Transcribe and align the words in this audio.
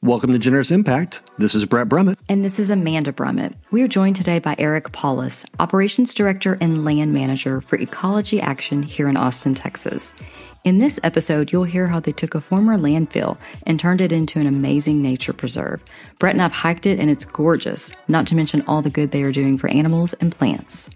Welcome 0.00 0.32
to 0.32 0.38
Generous 0.38 0.70
Impact. 0.70 1.22
This 1.38 1.56
is 1.56 1.64
Bret 1.64 1.88
Brummett. 1.88 2.18
And 2.28 2.44
this 2.44 2.60
is 2.60 2.70
Amanda 2.70 3.12
Brummett. 3.12 3.54
We 3.72 3.82
are 3.82 3.88
joined 3.88 4.14
today 4.14 4.38
by 4.38 4.54
Eric 4.56 4.92
Paulus, 4.92 5.44
Operations 5.58 6.14
Director 6.14 6.56
and 6.60 6.84
Land 6.84 7.12
Manager 7.12 7.60
for 7.60 7.76
Ecology 7.76 8.40
Action 8.40 8.84
here 8.84 9.08
in 9.08 9.16
Austin, 9.16 9.56
Texas. 9.56 10.14
In 10.62 10.78
this 10.78 11.00
episode, 11.02 11.50
you'll 11.50 11.64
hear 11.64 11.88
how 11.88 11.98
they 11.98 12.12
took 12.12 12.36
a 12.36 12.40
former 12.40 12.76
landfill 12.76 13.38
and 13.66 13.80
turned 13.80 14.00
it 14.00 14.12
into 14.12 14.38
an 14.38 14.46
amazing 14.46 15.02
nature 15.02 15.32
preserve. 15.32 15.82
Bret 16.20 16.34
and 16.34 16.42
I've 16.42 16.52
hiked 16.52 16.86
it 16.86 17.00
and 17.00 17.10
it's 17.10 17.24
gorgeous, 17.24 17.92
not 18.06 18.28
to 18.28 18.36
mention 18.36 18.62
all 18.68 18.82
the 18.82 18.90
good 18.90 19.10
they 19.10 19.24
are 19.24 19.32
doing 19.32 19.58
for 19.58 19.68
animals 19.68 20.12
and 20.12 20.30
plants. 20.30 20.90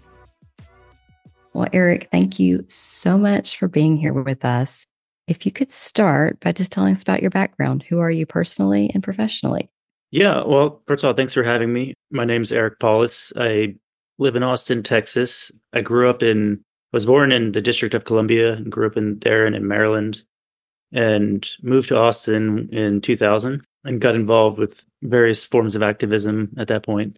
Well, 1.51 1.67
Eric, 1.73 2.07
thank 2.09 2.39
you 2.39 2.63
so 2.69 3.17
much 3.17 3.57
for 3.57 3.67
being 3.67 3.97
here 3.97 4.13
with 4.13 4.45
us. 4.45 4.87
If 5.27 5.45
you 5.45 5.51
could 5.51 5.71
start 5.71 6.39
by 6.41 6.51
just 6.51 6.71
telling 6.71 6.91
us 6.91 7.01
about 7.01 7.21
your 7.21 7.31
background. 7.31 7.83
Who 7.87 7.99
are 7.99 8.11
you 8.11 8.25
personally 8.25 8.91
and 8.93 9.03
professionally? 9.03 9.69
Yeah, 10.11 10.43
well, 10.45 10.81
first 10.85 11.03
of 11.03 11.07
all, 11.07 11.13
thanks 11.13 11.33
for 11.33 11.43
having 11.43 11.73
me. 11.73 11.93
My 12.11 12.25
name 12.25 12.41
is 12.41 12.51
Eric 12.51 12.79
Paulus. 12.79 13.33
I 13.35 13.75
live 14.19 14.35
in 14.35 14.43
Austin, 14.43 14.83
Texas. 14.83 15.51
I 15.73 15.81
grew 15.81 16.09
up 16.09 16.21
in, 16.21 16.63
was 16.91 17.05
born 17.05 17.31
in 17.31 17.53
the 17.53 17.61
District 17.61 17.95
of 17.95 18.05
Columbia, 18.05 18.53
and 18.53 18.71
grew 18.71 18.85
up 18.85 18.97
in 18.97 19.17
there 19.19 19.45
and 19.47 19.55
in 19.55 19.67
Maryland, 19.67 20.21
and 20.91 21.47
moved 21.63 21.89
to 21.89 21.97
Austin 21.97 22.69
in 22.71 23.01
2000 23.01 23.65
and 23.85 24.01
got 24.01 24.15
involved 24.15 24.59
with 24.59 24.85
various 25.01 25.43
forms 25.43 25.75
of 25.75 25.81
activism 25.81 26.53
at 26.57 26.67
that 26.67 26.85
point, 26.85 27.17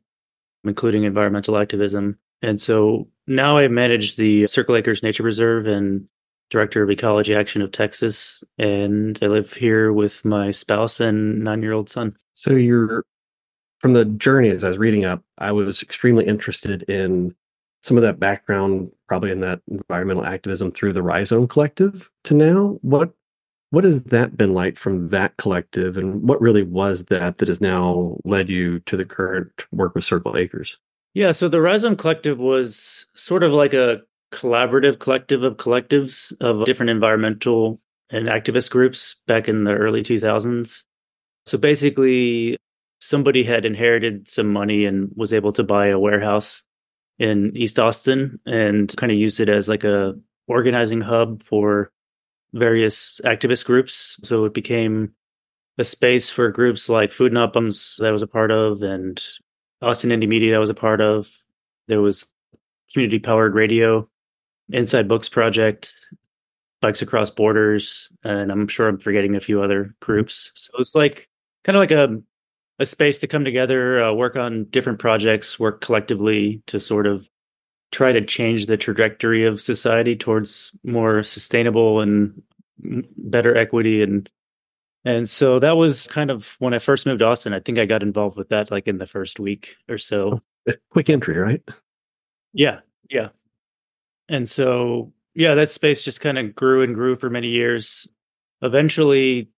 including 0.64 1.04
environmental 1.04 1.58
activism. 1.58 2.18
And 2.42 2.62
so 2.62 3.10
now 3.28 3.58
I 3.58 3.68
manage 3.68 4.16
the 4.16 4.48
Circle 4.48 4.76
Acres 4.76 5.04
Nature 5.04 5.24
Reserve 5.24 5.68
and 5.68 6.08
director 6.50 6.84
of 6.84 6.90
ecology 6.90 7.36
action 7.36 7.62
of 7.62 7.72
Texas, 7.72 8.44
and 8.58 9.18
I 9.22 9.28
live 9.28 9.54
here 9.54 9.92
with 9.92 10.24
my 10.26 10.52
spouse 10.52 11.00
and 11.00 11.44
nine 11.44 11.62
year 11.62 11.74
old 11.74 11.90
son. 11.90 12.16
So 12.34 12.54
you're 12.54 13.04
from 13.80 13.94
the 13.94 14.06
journey 14.06 14.50
as 14.50 14.64
I 14.64 14.70
was 14.70 14.78
reading 14.78 15.06
up, 15.06 15.24
I 15.38 15.52
was 15.52 15.84
extremely 15.84 16.26
interested 16.26 16.84
in 16.84 17.36
some 17.84 17.98
of 17.98 18.04
that 18.04 18.20
background, 18.20 18.92
probably 19.08 19.32
in 19.32 19.42
that 19.42 19.62
environmental 19.68 20.26
activism 20.26 20.72
through 20.72 20.94
the 20.94 21.04
Rhizome 21.04 21.48
Collective 21.48 22.10
to 22.24 22.34
now. 22.34 22.80
What 22.82 23.14
what 23.70 23.84
has 23.84 24.06
that 24.06 24.38
been 24.38 24.54
like 24.54 24.78
from 24.78 25.10
that 25.10 25.38
collective, 25.38 25.98
and 25.98 26.28
what 26.28 26.42
really 26.42 26.64
was 26.64 27.06
that 27.06 27.38
that 27.38 27.48
has 27.48 27.62
now 27.62 28.18
led 28.24 28.50
you 28.50 28.80
to 28.82 28.96
the 28.96 29.06
current 29.06 29.52
work 29.72 29.94
with 29.94 30.04
Circle 30.04 30.38
Acres? 30.38 30.78
Yeah, 31.14 31.32
so 31.32 31.48
the 31.48 31.62
Rhizome 31.62 31.96
Collective 31.96 32.40
was 32.40 33.06
sort 33.16 33.44
of 33.44 33.52
like 33.52 33.74
a 33.74 34.02
collaborative 34.36 35.00
collective 35.00 35.44
of 35.44 35.58
collectives 35.58 36.34
of 36.42 36.66
different 36.66 36.90
environmental 36.90 37.80
and 38.10 38.28
activist 38.28 38.70
groups 38.70 39.16
back 39.28 39.48
in 39.48 39.64
the 39.64 39.74
early 39.74 40.04
2000s. 40.04 40.84
So 41.46 41.58
basically, 41.58 42.58
somebody 43.00 43.44
had 43.44 43.66
inherited 43.66 44.28
some 44.28 44.52
money 44.52 44.86
and 44.86 45.10
was 45.16 45.34
able 45.34 45.54
to 45.54 45.64
buy 45.64 45.88
a 45.88 46.00
warehouse 46.00 46.64
in 47.18 47.56
East 47.56 47.80
Austin 47.80 48.40
and 48.46 48.94
kind 48.98 49.12
of 49.12 49.18
used 49.18 49.40
it 49.40 49.50
as 49.50 49.70
like 49.70 49.84
a 49.84 50.14
organizing 50.48 51.02
hub 51.02 51.42
for 51.44 51.92
various 52.54 53.22
activist 53.24 53.66
groups. 53.66 54.20
So 54.24 54.46
it 54.46 54.54
became 54.54 55.14
a 55.78 55.84
space 55.84 56.30
for 56.30 56.50
groups 56.52 56.90
like 56.90 57.12
Food 57.12 57.34
Not 57.34 57.54
Bombs 57.54 57.98
that 58.00 58.08
I 58.08 58.12
was 58.12 58.22
a 58.22 58.28
part 58.28 58.52
of 58.52 58.82
and 58.82 59.24
Austin 59.82 60.10
Indymedia 60.10 60.56
I 60.56 60.60
was 60.60 60.70
a 60.70 60.76
part 60.76 61.02
of. 61.02 61.32
There 61.88 62.02
was 62.02 62.26
community 62.92 63.20
powered 63.20 63.56
radio 63.56 64.10
Inside 64.70 65.08
Books 65.08 65.30
Project, 65.30 65.94
Bikes 66.82 67.02
Across 67.02 67.32
Borders, 67.32 68.10
and 68.24 68.52
I'm 68.52 68.68
sure 68.68 68.88
I'm 68.88 69.00
forgetting 69.00 69.36
a 69.36 69.40
few 69.40 69.62
other 69.62 69.96
groups. 70.02 70.52
So 70.56 70.72
it's 70.80 70.96
like 70.96 71.30
kind 71.64 71.76
of 71.76 71.80
like 71.80 71.92
a 71.92 72.22
a 72.78 72.86
space 72.86 73.20
to 73.20 73.28
come 73.28 73.46
together, 73.46 74.04
uh, 74.04 74.14
work 74.14 74.36
on 74.36 74.66
different 74.66 75.00
projects, 75.00 75.58
work 75.58 75.80
collectively 75.80 76.62
to 76.68 76.80
sort 76.80 77.08
of 77.08 77.30
try 77.92 78.12
to 78.12 78.24
change 78.26 78.66
the 78.66 78.76
trajectory 78.76 79.46
of 79.46 79.62
society 79.62 80.16
towards 80.16 80.76
more 80.84 81.24
sustainable 81.24 82.02
and 82.02 82.42
better 83.18 83.56
equity 83.56 84.04
and 84.04 84.30
and 85.06 85.30
so 85.30 85.60
that 85.60 85.78
was 85.78 86.08
kind 86.08 86.32
of 86.32 86.56
when 86.58 86.74
I 86.74 86.80
first 86.80 87.06
moved 87.06 87.20
to 87.20 87.28
Austin. 87.28 87.54
I 87.54 87.60
think 87.60 87.78
I 87.78 87.86
got 87.86 88.02
involved 88.02 88.38
with 88.38 88.50
that 88.50 88.72
like 88.72 88.88
in 88.88 88.98
the 88.98 89.06
first 89.06 89.40
week 89.40 89.76
or 89.88 90.00
so. 90.00 90.42
Quick 90.90 91.12
entry, 91.12 91.38
right? 91.38 91.62
Yeah, 92.54 92.80
yeah. 93.12 93.30
And 94.30 94.50
so, 94.50 95.14
yeah, 95.34 95.56
that 95.56 95.72
space 95.72 96.04
just 96.04 96.22
kind 96.22 96.38
of 96.38 96.56
grew 96.56 96.84
and 96.84 96.96
grew 96.96 97.16
for 97.16 97.30
many 97.30 97.48
years. 97.48 98.08
Eventually, 98.62 99.50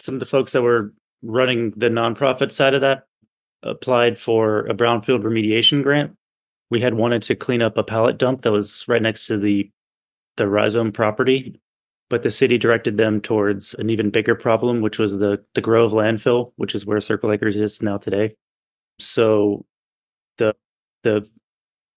some 0.00 0.14
of 0.14 0.20
the 0.20 0.26
folks 0.26 0.52
that 0.52 0.62
were 0.62 0.92
running 1.22 1.72
the 1.76 1.86
nonprofit 1.86 2.52
side 2.52 2.74
of 2.74 2.80
that 2.80 3.04
applied 3.62 4.18
for 4.18 4.66
a 4.66 4.74
brownfield 4.74 5.22
remediation 5.22 5.82
grant. 5.82 6.16
We 6.70 6.80
had 6.80 6.94
wanted 6.94 7.22
to 7.22 7.34
clean 7.34 7.62
up 7.62 7.78
a 7.78 7.84
pallet 7.84 8.18
dump 8.18 8.42
that 8.42 8.52
was 8.52 8.84
right 8.88 9.02
next 9.02 9.26
to 9.28 9.38
the 9.38 9.70
the 10.36 10.48
rhizome 10.48 10.92
property, 10.92 11.60
but 12.10 12.22
the 12.22 12.30
city 12.30 12.58
directed 12.58 12.98
them 12.98 13.20
towards 13.20 13.74
an 13.74 13.88
even 13.88 14.10
bigger 14.10 14.34
problem, 14.34 14.80
which 14.80 14.98
was 14.98 15.18
the 15.18 15.42
the 15.54 15.60
Grove 15.60 15.92
landfill, 15.92 16.52
which 16.56 16.74
is 16.74 16.84
where 16.84 17.00
Circle 17.00 17.32
Acres 17.32 17.56
is 17.56 17.82
now 17.82 17.98
today. 17.98 18.34
So 18.98 19.64
the 20.38 20.54
the 21.02 21.28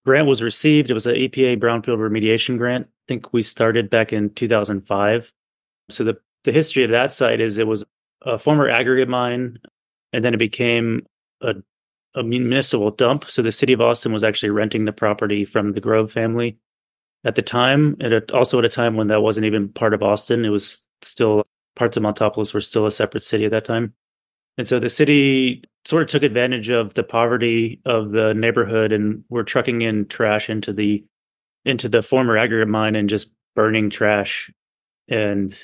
grant 0.04 0.26
was 0.26 0.42
received. 0.42 0.90
It 0.90 0.94
was 0.94 1.06
an 1.06 1.14
EPA 1.14 1.58
brownfield 1.58 1.98
remediation 1.98 2.58
grant. 2.58 2.86
I 2.86 3.04
think 3.08 3.32
we 3.32 3.42
started 3.42 3.90
back 3.90 4.12
in 4.12 4.30
2005. 4.30 5.32
So 5.90 6.04
the 6.04 6.18
the 6.44 6.52
history 6.52 6.84
of 6.84 6.90
that 6.90 7.12
site 7.12 7.40
is 7.40 7.58
it 7.58 7.66
was 7.66 7.84
a 8.22 8.38
former 8.38 8.68
aggregate 8.68 9.08
mine, 9.08 9.58
and 10.12 10.24
then 10.24 10.34
it 10.34 10.38
became 10.38 11.06
a, 11.42 11.54
a 12.14 12.22
municipal 12.22 12.90
dump. 12.90 13.30
So 13.30 13.42
the 13.42 13.52
city 13.52 13.72
of 13.72 13.80
Austin 13.80 14.12
was 14.12 14.24
actually 14.24 14.50
renting 14.50 14.84
the 14.84 14.92
property 14.92 15.44
from 15.44 15.72
the 15.72 15.80
Grove 15.80 16.10
family 16.10 16.58
at 17.24 17.34
the 17.34 17.42
time, 17.42 17.96
and 18.00 18.30
also 18.30 18.58
at 18.58 18.64
a 18.64 18.70
time 18.70 18.96
when 18.96 19.08
that 19.08 19.22
wasn't 19.22 19.46
even 19.46 19.68
part 19.68 19.92
of 19.92 20.02
Austin. 20.02 20.44
It 20.44 20.50
was 20.50 20.82
still 21.02 21.44
parts 21.76 21.96
of 21.96 22.02
Montopolis 22.02 22.52
were 22.52 22.60
still 22.60 22.86
a 22.86 22.90
separate 22.90 23.24
city 23.24 23.44
at 23.44 23.50
that 23.50 23.64
time. 23.64 23.94
And 24.58 24.66
so 24.66 24.78
the 24.78 24.88
city 24.88 25.64
sort 25.86 26.02
of 26.02 26.08
took 26.08 26.22
advantage 26.22 26.68
of 26.68 26.94
the 26.94 27.02
poverty 27.02 27.80
of 27.86 28.12
the 28.12 28.34
neighborhood 28.34 28.92
and 28.92 29.24
were 29.28 29.44
trucking 29.44 29.82
in 29.82 30.06
trash 30.06 30.50
into 30.50 30.72
the 30.72 31.04
into 31.64 31.88
the 31.88 32.02
former 32.02 32.36
aggregate 32.36 32.68
mine 32.68 32.96
and 32.96 33.08
just 33.08 33.30
burning 33.54 33.90
trash. 33.90 34.50
And 35.08 35.58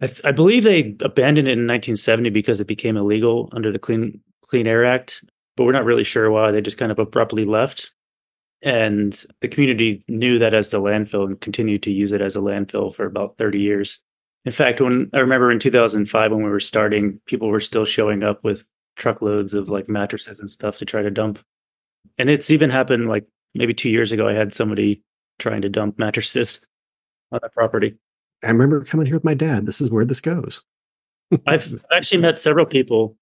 I, 0.00 0.10
I 0.24 0.32
believe 0.32 0.64
they 0.64 0.96
abandoned 1.00 1.48
it 1.48 1.52
in 1.52 1.66
1970 1.66 2.30
because 2.30 2.60
it 2.60 2.66
became 2.66 2.96
illegal 2.96 3.48
under 3.52 3.72
the 3.72 3.78
Clean 3.78 4.20
Clean 4.46 4.66
Air 4.66 4.84
Act, 4.84 5.24
but 5.56 5.64
we're 5.64 5.72
not 5.72 5.84
really 5.84 6.04
sure 6.04 6.30
why. 6.30 6.50
They 6.50 6.60
just 6.60 6.78
kind 6.78 6.92
of 6.92 6.98
abruptly 6.98 7.44
left. 7.44 7.92
And 8.62 9.12
the 9.40 9.48
community 9.48 10.04
knew 10.08 10.38
that 10.38 10.54
as 10.54 10.70
the 10.70 10.80
landfill 10.80 11.26
and 11.26 11.40
continued 11.40 11.82
to 11.82 11.90
use 11.90 12.12
it 12.12 12.22
as 12.22 12.34
a 12.34 12.40
landfill 12.40 12.94
for 12.94 13.04
about 13.04 13.36
30 13.36 13.58
years. 13.58 14.00
In 14.44 14.52
fact, 14.52 14.80
when 14.80 15.10
I 15.14 15.18
remember 15.18 15.50
in 15.50 15.58
2005 15.58 16.30
when 16.30 16.42
we 16.42 16.50
were 16.50 16.60
starting, 16.60 17.20
people 17.26 17.48
were 17.48 17.60
still 17.60 17.84
showing 17.84 18.22
up 18.22 18.44
with 18.44 18.70
truckloads 18.96 19.54
of 19.54 19.68
like 19.68 19.88
mattresses 19.88 20.38
and 20.40 20.50
stuff 20.50 20.78
to 20.78 20.84
try 20.84 21.02
to 21.02 21.10
dump. 21.10 21.38
And 22.18 22.28
it's 22.28 22.50
even 22.50 22.70
happened 22.70 23.08
like 23.08 23.26
maybe 23.54 23.74
two 23.74 23.90
years 23.90 24.12
ago. 24.12 24.28
I 24.28 24.34
had 24.34 24.52
somebody 24.52 25.02
trying 25.38 25.62
to 25.62 25.68
dump 25.68 25.98
mattresses 25.98 26.60
on 27.32 27.40
that 27.42 27.52
property. 27.52 27.96
I 28.42 28.48
remember 28.48 28.84
coming 28.84 29.06
here 29.06 29.16
with 29.16 29.24
my 29.24 29.34
dad. 29.34 29.66
This 29.66 29.80
is 29.80 29.90
where 29.90 30.04
this 30.04 30.20
goes. 30.20 30.62
I've 31.46 31.82
actually 31.94 32.20
met 32.20 32.38
several 32.38 32.66
people 32.66 33.16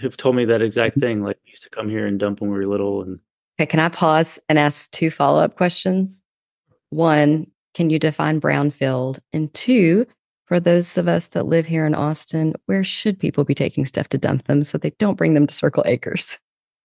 who've 0.00 0.16
told 0.16 0.36
me 0.36 0.44
that 0.44 0.62
exact 0.62 0.98
thing. 0.98 1.22
Like, 1.22 1.38
we 1.44 1.50
used 1.50 1.62
to 1.62 1.70
come 1.70 1.88
here 1.88 2.06
and 2.06 2.18
dump 2.18 2.40
when 2.40 2.50
we 2.50 2.56
were 2.56 2.66
little. 2.66 3.02
And 3.02 3.18
okay, 3.58 3.66
can 3.66 3.80
I 3.80 3.88
pause 3.88 4.38
and 4.48 4.58
ask 4.58 4.90
two 4.90 5.10
follow 5.10 5.42
up 5.42 5.56
questions? 5.56 6.22
One, 6.90 7.46
can 7.74 7.88
you 7.88 7.98
define 7.98 8.40
brownfield? 8.40 9.20
And 9.32 9.52
two, 9.54 10.06
for 10.52 10.60
those 10.60 10.98
of 10.98 11.08
us 11.08 11.28
that 11.28 11.46
live 11.46 11.64
here 11.64 11.86
in 11.86 11.94
Austin, 11.94 12.52
where 12.66 12.84
should 12.84 13.18
people 13.18 13.42
be 13.42 13.54
taking 13.54 13.86
stuff 13.86 14.10
to 14.10 14.18
dump 14.18 14.42
them 14.42 14.62
so 14.62 14.76
they 14.76 14.90
don't 14.98 15.16
bring 15.16 15.32
them 15.32 15.46
to 15.46 15.54
Circle 15.54 15.82
Acres? 15.86 16.38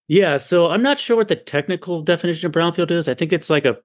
Yeah, 0.08 0.38
so 0.38 0.68
I'm 0.68 0.82
not 0.82 1.00
sure 1.00 1.18
what 1.18 1.28
the 1.28 1.36
technical 1.36 2.02
definition 2.02 2.48
of 2.48 2.54
brownfield 2.54 2.92
is. 2.92 3.10
I 3.10 3.14
think 3.14 3.34
it's 3.34 3.50
like 3.50 3.66
a 3.66 3.76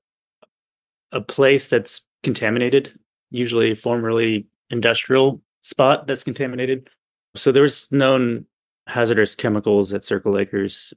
a 1.11 1.21
place 1.21 1.67
that's 1.67 2.01
contaminated, 2.23 2.97
usually 3.31 3.75
formerly 3.75 4.47
industrial 4.71 5.43
spot 5.63 6.07
that's 6.07 6.23
contaminated. 6.23 6.89
So 7.35 7.51
there's 7.51 7.91
known 7.91 8.47
hazardous 8.87 9.35
chemicals 9.35 9.93
at 9.93 10.05
Circle 10.05 10.39
Acres 10.39 10.95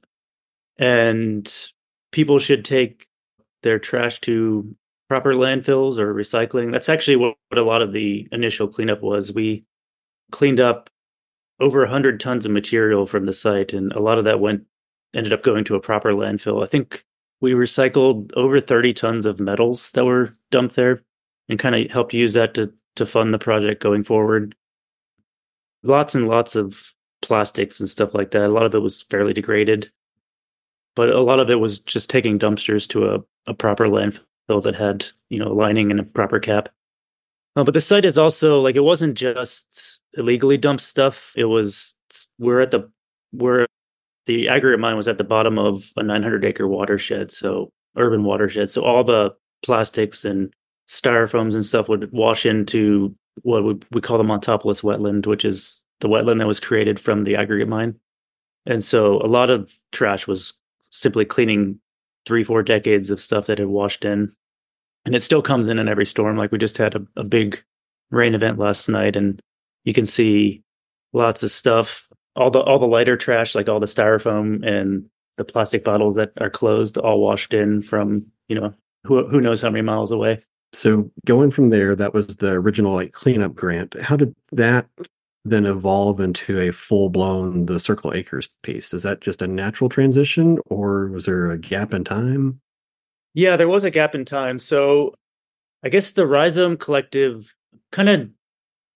and 0.78 1.52
people 2.12 2.38
should 2.38 2.64
take 2.64 3.08
their 3.64 3.80
trash 3.80 4.20
to 4.20 4.76
proper 5.08 5.34
landfills 5.34 5.98
or 5.98 6.14
recycling. 6.14 6.72
That's 6.72 6.88
actually 6.88 7.16
what, 7.16 7.36
what 7.48 7.58
a 7.58 7.64
lot 7.64 7.82
of 7.82 7.92
the 7.92 8.28
initial 8.32 8.68
cleanup 8.68 9.02
was. 9.02 9.32
We 9.32 9.64
cleaned 10.32 10.60
up 10.60 10.90
over 11.60 11.80
100 11.80 12.20
tons 12.20 12.44
of 12.44 12.52
material 12.52 13.06
from 13.06 13.26
the 13.26 13.32
site, 13.32 13.72
and 13.72 13.92
a 13.92 14.00
lot 14.00 14.18
of 14.18 14.24
that 14.24 14.40
went 14.40 14.64
ended 15.14 15.32
up 15.32 15.42
going 15.42 15.64
to 15.64 15.76
a 15.76 15.80
proper 15.80 16.12
landfill. 16.12 16.62
I 16.62 16.66
think 16.66 17.04
we 17.40 17.52
recycled 17.52 18.32
over 18.34 18.60
30 18.60 18.92
tons 18.92 19.26
of 19.26 19.40
metals 19.40 19.92
that 19.92 20.04
were 20.04 20.36
dumped 20.50 20.76
there 20.76 21.02
and 21.48 21.58
kind 21.58 21.74
of 21.74 21.90
helped 21.90 22.12
use 22.12 22.34
that 22.34 22.54
to 22.54 22.72
to 22.96 23.06
fund 23.06 23.32
the 23.32 23.38
project 23.38 23.82
going 23.82 24.02
forward. 24.02 24.54
Lots 25.82 26.14
and 26.14 26.28
lots 26.28 26.56
of 26.56 26.92
plastics 27.22 27.78
and 27.78 27.88
stuff 27.88 28.14
like 28.14 28.30
that. 28.32 28.46
A 28.46 28.48
lot 28.48 28.64
of 28.64 28.74
it 28.74 28.78
was 28.78 29.02
fairly 29.02 29.32
degraded, 29.32 29.90
but 30.94 31.10
a 31.10 31.20
lot 31.20 31.38
of 31.38 31.50
it 31.50 31.56
was 31.56 31.78
just 31.78 32.10
taking 32.10 32.38
dumpsters 32.38 32.88
to 32.88 33.14
a, 33.14 33.20
a 33.46 33.54
proper 33.54 33.86
landfill 33.86 34.24
that 34.48 34.74
had, 34.74 35.06
you 35.28 35.38
know, 35.38 35.52
lining 35.52 35.90
and 35.90 36.00
a 36.00 36.04
proper 36.04 36.38
cap. 36.38 36.68
Uh, 37.56 37.64
but 37.64 37.74
the 37.74 37.80
site 37.80 38.04
is 38.04 38.18
also 38.18 38.60
like 38.60 38.76
it 38.76 38.84
wasn't 38.84 39.16
just 39.16 40.00
illegally 40.14 40.58
dumped 40.58 40.82
stuff. 40.82 41.32
It 41.36 41.46
was 41.46 41.94
we're 42.38 42.60
at 42.60 42.70
the 42.70 42.90
we're 43.32 43.66
the 44.26 44.48
aggregate 44.48 44.80
mine 44.80 44.96
was 44.96 45.08
at 45.08 45.18
the 45.18 45.24
bottom 45.24 45.58
of 45.58 45.92
a 45.96 46.02
900 46.02 46.44
acre 46.44 46.68
watershed, 46.68 47.32
so 47.32 47.70
urban 47.96 48.24
watershed. 48.24 48.70
So 48.70 48.84
all 48.84 49.04
the 49.04 49.30
plastics 49.64 50.24
and 50.24 50.52
styrofoams 50.88 51.54
and 51.54 51.64
stuff 51.64 51.88
would 51.88 52.12
wash 52.12 52.44
into 52.44 53.14
what 53.42 53.64
we, 53.64 53.78
we 53.92 54.00
call 54.00 54.18
the 54.18 54.24
Montopolis 54.24 54.82
wetland, 54.82 55.26
which 55.26 55.44
is 55.44 55.84
the 56.00 56.08
wetland 56.08 56.38
that 56.38 56.46
was 56.46 56.60
created 56.60 57.00
from 57.00 57.24
the 57.24 57.36
aggregate 57.36 57.68
mine. 57.68 57.94
And 58.66 58.84
so 58.84 59.20
a 59.22 59.28
lot 59.28 59.50
of 59.50 59.72
trash 59.92 60.26
was 60.26 60.54
simply 60.90 61.24
cleaning 61.24 61.80
three, 62.26 62.44
four 62.44 62.62
decades 62.62 63.10
of 63.10 63.20
stuff 63.20 63.46
that 63.46 63.58
had 63.58 63.68
washed 63.68 64.04
in. 64.04 64.32
And 65.04 65.14
it 65.14 65.22
still 65.22 65.42
comes 65.42 65.68
in 65.68 65.78
in 65.78 65.88
every 65.88 66.06
storm. 66.06 66.36
Like 66.36 66.50
we 66.52 66.58
just 66.58 66.78
had 66.78 66.96
a, 66.96 67.06
a 67.16 67.24
big 67.24 67.62
rain 68.10 68.34
event 68.34 68.58
last 68.58 68.88
night, 68.88 69.16
and 69.16 69.40
you 69.84 69.94
can 69.94 70.06
see 70.06 70.62
lots 71.12 71.42
of 71.42 71.50
stuff. 71.50 72.08
All 72.34 72.50
the 72.50 72.60
all 72.60 72.78
the 72.78 72.86
lighter 72.86 73.16
trash, 73.16 73.54
like 73.54 73.68
all 73.68 73.80
the 73.80 73.86
styrofoam 73.86 74.66
and 74.66 75.08
the 75.38 75.44
plastic 75.44 75.84
bottles 75.84 76.16
that 76.16 76.32
are 76.40 76.50
closed, 76.50 76.98
all 76.98 77.20
washed 77.20 77.54
in 77.54 77.82
from 77.82 78.26
you 78.48 78.58
know 78.58 78.74
who 79.04 79.26
who 79.28 79.40
knows 79.40 79.62
how 79.62 79.70
many 79.70 79.82
miles 79.82 80.10
away. 80.10 80.42
So 80.72 81.10
going 81.24 81.52
from 81.52 81.70
there, 81.70 81.94
that 81.94 82.12
was 82.12 82.36
the 82.36 82.50
original 82.50 82.92
like 82.92 83.12
cleanup 83.12 83.54
grant. 83.54 83.98
How 84.00 84.16
did 84.16 84.34
that 84.52 84.88
then 85.50 85.64
evolve 85.64 86.20
into 86.20 86.58
a 86.58 86.72
full 86.72 87.08
blown 87.08 87.66
the 87.66 87.78
Circle 87.78 88.12
Acres 88.12 88.48
piece? 88.62 88.92
Is 88.92 89.04
that 89.04 89.20
just 89.20 89.42
a 89.42 89.46
natural 89.46 89.88
transition, 89.88 90.58
or 90.66 91.08
was 91.08 91.26
there 91.26 91.50
a 91.50 91.58
gap 91.58 91.94
in 91.94 92.04
time? 92.04 92.60
Yeah, 93.34 93.56
there 93.56 93.68
was 93.68 93.84
a 93.84 93.90
gap 93.90 94.14
in 94.14 94.24
time. 94.24 94.58
So 94.58 95.14
I 95.84 95.88
guess 95.88 96.12
the 96.12 96.26
Rhizome 96.26 96.76
Collective 96.76 97.54
kind 97.92 98.08
of 98.08 98.28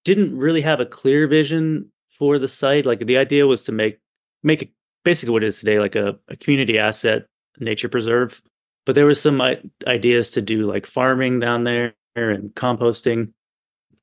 didn't 0.04 0.36
really 0.36 0.62
have 0.62 0.80
a 0.80 0.86
clear 0.86 1.28
vision 1.28 1.92
for 2.18 2.38
the 2.38 2.48
site. 2.48 2.86
Like 2.86 3.06
the 3.06 3.18
idea 3.18 3.46
was 3.46 3.62
to 3.64 3.72
make 3.72 3.98
make 4.42 4.62
it 4.62 4.70
basically 5.04 5.32
what 5.32 5.44
it 5.44 5.48
is 5.48 5.60
today, 5.60 5.78
like 5.78 5.94
a, 5.94 6.18
a 6.28 6.36
community 6.36 6.78
asset 6.78 7.26
nature 7.58 7.88
preserve. 7.88 8.42
But 8.86 8.94
there 8.94 9.06
was 9.06 9.20
some 9.20 9.40
ideas 9.86 10.30
to 10.30 10.42
do 10.42 10.66
like 10.66 10.86
farming 10.86 11.40
down 11.40 11.64
there 11.64 11.94
and 12.16 12.52
composting, 12.54 13.32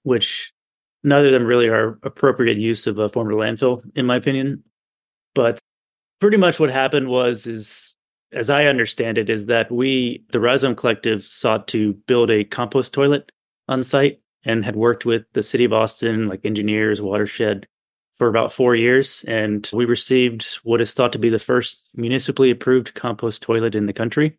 which 0.04 0.54
None 1.08 1.26
of 1.26 1.32
them 1.32 1.46
really 1.46 1.68
are 1.70 1.98
appropriate 2.04 2.58
use 2.58 2.86
of 2.86 3.00
a 3.00 3.08
former 3.08 3.32
landfill, 3.32 3.82
in 3.96 4.06
my 4.06 4.18
opinion. 4.18 4.62
But 5.34 5.58
pretty 6.20 6.36
much 6.36 6.60
what 6.60 6.70
happened 6.70 7.08
was 7.08 7.48
is 7.48 7.96
as 8.34 8.50
I 8.50 8.66
understand 8.66 9.18
it, 9.18 9.30
is 9.30 9.46
that 9.46 9.72
we, 9.72 10.24
the 10.32 10.40
Rhizome 10.40 10.76
Collective, 10.76 11.26
sought 11.26 11.68
to 11.70 11.94
build 12.08 12.30
a 12.30 12.44
compost 12.44 12.94
toilet 12.94 13.32
on 13.68 13.84
site 13.84 14.20
and 14.44 14.66
had 14.66 14.76
worked 14.76 15.06
with 15.06 15.24
the 15.34 15.44
city 15.44 15.64
of 15.64 15.74
Austin, 15.74 16.28
like 16.28 16.44
engineers, 16.44 17.02
watershed, 17.02 17.68
for 18.18 18.28
about 18.28 18.52
four 18.52 18.76
years. 18.76 19.24
And 19.28 19.70
we 19.72 19.86
received 19.86 20.60
what 20.64 20.82
is 20.82 20.94
thought 20.94 21.14
to 21.14 21.20
be 21.20 21.30
the 21.30 21.40
first 21.40 21.90
municipally 21.96 22.50
approved 22.50 22.96
compost 22.96 23.42
toilet 23.42 23.76
in 23.76 23.86
the 23.86 23.94
country. 23.94 24.38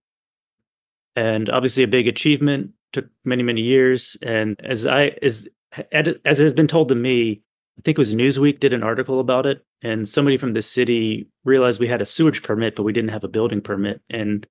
And 1.17 1.49
obviously 1.49 1.83
a 1.83 1.89
big 1.89 2.09
achievement, 2.09 2.73
took 2.93 3.07
many, 3.25 3.43
many 3.43 3.63
years. 3.63 4.17
And 4.23 4.61
as 4.65 4.87
I 4.87 5.17
as 5.23 5.49
as 5.93 6.41
it 6.41 6.45
has 6.45 6.53
been 6.53 6.67
told 6.67 6.89
to 6.89 6.95
me, 6.95 7.43
I 7.79 7.83
think 7.83 7.97
it 7.97 8.01
was 8.01 8.15
Newsweek 8.15 8.61
did 8.61 8.73
an 8.73 8.83
article 8.83 9.21
about 9.21 9.47
it, 9.47 9.65
and 9.83 10.09
somebody 10.09 10.37
from 10.37 10.53
the 10.53 10.63
city 10.63 11.29
realized 11.45 11.81
we 11.81 11.89
had 11.89 12.03
a 12.03 12.07
sewage 12.07 12.43
permit, 12.43 12.75
but 12.75 12.83
we 12.83 12.93
didn't 12.93 13.11
have 13.11 13.25
a 13.25 13.29
building 13.29 13.61
permit, 13.61 14.01
and 14.11 14.47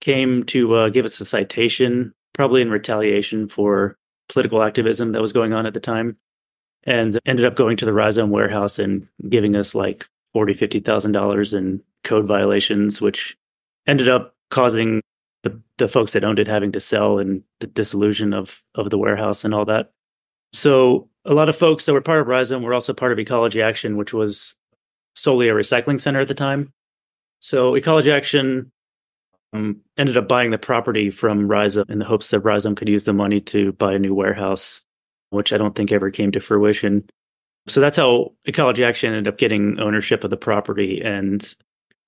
came 0.00 0.44
to 0.44 0.74
uh, 0.74 0.88
give 0.88 1.04
us 1.04 1.20
a 1.20 1.24
citation, 1.24 2.12
probably 2.32 2.62
in 2.62 2.70
retaliation 2.70 3.48
for 3.48 3.96
political 4.28 4.62
activism 4.62 5.12
that 5.12 5.20
was 5.20 5.32
going 5.32 5.52
on 5.52 5.66
at 5.66 5.74
the 5.74 5.80
time, 5.80 6.16
and 6.84 7.18
ended 7.26 7.44
up 7.44 7.56
going 7.56 7.76
to 7.76 7.84
the 7.84 7.92
Rhizome 7.92 8.30
warehouse 8.30 8.78
and 8.78 9.06
giving 9.28 9.56
us 9.56 9.74
like 9.74 10.06
forty, 10.32 10.54
fifty 10.54 10.80
thousand 10.80 11.12
dollars 11.12 11.52
in 11.54 11.82
code 12.04 12.26
violations, 12.26 13.00
which 13.00 13.36
ended 13.86 14.08
up 14.08 14.34
causing 14.50 15.00
the 15.42 15.60
the 15.78 15.88
folks 15.88 16.12
that 16.12 16.24
owned 16.24 16.38
it 16.38 16.46
having 16.46 16.72
to 16.72 16.80
sell 16.80 17.18
and 17.18 17.42
the 17.58 17.66
dissolution 17.66 18.32
of 18.32 18.62
of 18.74 18.90
the 18.90 18.98
warehouse 18.98 19.44
and 19.44 19.54
all 19.54 19.64
that. 19.64 19.92
So 20.52 21.08
a 21.24 21.34
lot 21.34 21.48
of 21.48 21.56
folks 21.56 21.86
that 21.86 21.92
were 21.92 22.00
part 22.00 22.20
of 22.20 22.26
Rhizome 22.26 22.62
were 22.62 22.74
also 22.74 22.92
part 22.92 23.12
of 23.12 23.18
Ecology 23.18 23.62
Action, 23.62 23.96
which 23.96 24.12
was 24.12 24.54
solely 25.14 25.48
a 25.48 25.54
recycling 25.54 26.00
center 26.00 26.20
at 26.20 26.28
the 26.28 26.34
time. 26.34 26.72
So 27.40 27.74
Ecology 27.74 28.10
Action 28.10 28.72
um, 29.52 29.80
ended 29.96 30.16
up 30.16 30.28
buying 30.28 30.50
the 30.50 30.58
property 30.58 31.10
from 31.10 31.48
Rhizome 31.48 31.90
in 31.90 31.98
the 31.98 32.04
hopes 32.04 32.30
that 32.30 32.40
Rhizome 32.40 32.74
could 32.74 32.88
use 32.88 33.04
the 33.04 33.12
money 33.12 33.40
to 33.42 33.72
buy 33.72 33.94
a 33.94 33.98
new 33.98 34.14
warehouse, 34.14 34.82
which 35.30 35.52
I 35.52 35.58
don't 35.58 35.74
think 35.74 35.92
ever 35.92 36.10
came 36.10 36.32
to 36.32 36.40
fruition. 36.40 37.08
So 37.68 37.80
that's 37.80 37.96
how 37.96 38.32
Ecology 38.44 38.84
Action 38.84 39.12
ended 39.12 39.32
up 39.32 39.38
getting 39.38 39.78
ownership 39.80 40.24
of 40.24 40.30
the 40.30 40.36
property. 40.36 41.00
And 41.04 41.42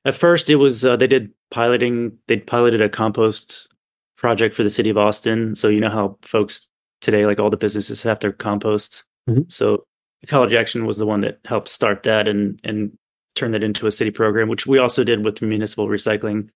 at 0.04 0.14
first, 0.14 0.50
it 0.50 0.56
was 0.56 0.84
uh, 0.84 0.96
they 0.96 1.06
did 1.06 1.32
piloting. 1.50 2.18
They 2.26 2.38
piloted 2.38 2.80
a 2.80 2.88
compost 2.88 3.68
project 4.16 4.54
for 4.54 4.62
the 4.62 4.70
city 4.70 4.90
of 4.90 4.98
Austin. 4.98 5.54
So 5.54 5.68
you 5.68 5.80
know 5.80 5.90
how 5.90 6.18
folks 6.22 6.68
today 7.02 7.26
like 7.26 7.38
all 7.38 7.50
the 7.50 7.56
businesses 7.56 8.02
have 8.02 8.20
their 8.20 8.32
composts. 8.32 9.04
Mm-hmm. 9.28 9.43
so 9.46 9.84
ecology 10.22 10.56
action 10.56 10.84
was 10.84 10.96
the 10.96 11.06
one 11.06 11.20
that 11.20 11.38
helped 11.44 11.69
start 11.69 12.02
that 12.02 12.26
and 12.26 12.58
and 12.64 12.96
turn 13.37 13.52
that 13.52 13.62
into 13.62 13.87
a 13.87 13.93
city 13.93 14.10
program 14.10 14.49
which 14.49 14.66
we 14.66 14.78
also 14.78 15.04
did 15.04 15.25
with 15.25 15.40
municipal 15.43 15.87
recycling 15.87 16.49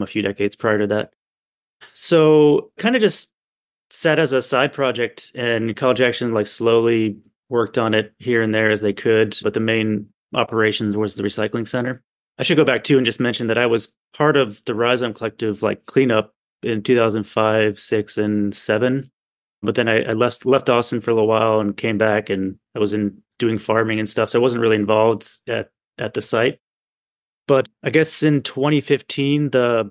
a 0.00 0.06
few 0.06 0.22
decades 0.22 0.56
prior 0.56 0.78
to 0.78 0.86
that. 0.86 1.10
So 1.92 2.70
kind 2.78 2.96
of 2.96 3.02
just 3.02 3.30
sat 3.90 4.18
as 4.18 4.32
a 4.32 4.42
side 4.42 4.72
project 4.72 5.30
and 5.34 5.70
Ecology 5.70 6.04
Action 6.04 6.32
like 6.32 6.46
slowly 6.46 7.18
worked 7.48 7.78
on 7.78 7.94
it 7.94 8.12
here 8.18 8.42
and 8.42 8.54
there 8.54 8.70
as 8.70 8.80
they 8.80 8.92
could 8.92 9.36
but 9.42 9.54
the 9.54 9.60
main 9.60 10.08
operations 10.34 10.96
was 10.96 11.14
the 11.14 11.22
recycling 11.22 11.68
center. 11.68 12.02
I 12.38 12.42
should 12.42 12.56
go 12.56 12.64
back 12.64 12.84
too 12.84 12.96
and 12.96 13.06
just 13.06 13.20
mention 13.20 13.46
that 13.46 13.58
i 13.58 13.66
was 13.66 13.94
part 14.16 14.36
of 14.36 14.64
the 14.64 14.74
rhizome 14.74 15.14
collective 15.14 15.62
like 15.62 15.86
cleanup 15.86 16.34
in 16.62 16.82
2005 16.82 17.78
6 17.78 18.18
and 18.18 18.54
7 18.54 19.10
but 19.64 19.74
then 19.74 19.88
I, 19.88 20.02
I, 20.02 20.12
left 20.12 20.46
left 20.46 20.68
Austin 20.68 21.00
for 21.00 21.10
a 21.10 21.14
little 21.14 21.28
while 21.28 21.60
and 21.60 21.76
came 21.76 21.98
back, 21.98 22.30
and 22.30 22.58
I 22.74 22.78
was 22.78 22.92
in 22.92 23.22
doing 23.38 23.58
farming 23.58 23.98
and 23.98 24.08
stuff, 24.08 24.30
so 24.30 24.38
I 24.38 24.42
wasn't 24.42 24.62
really 24.62 24.76
involved 24.76 25.28
at 25.48 25.70
at 25.98 26.14
the 26.14 26.22
site. 26.22 26.60
But 27.46 27.68
I 27.82 27.90
guess 27.90 28.22
in 28.22 28.42
2015, 28.42 29.50
the 29.50 29.90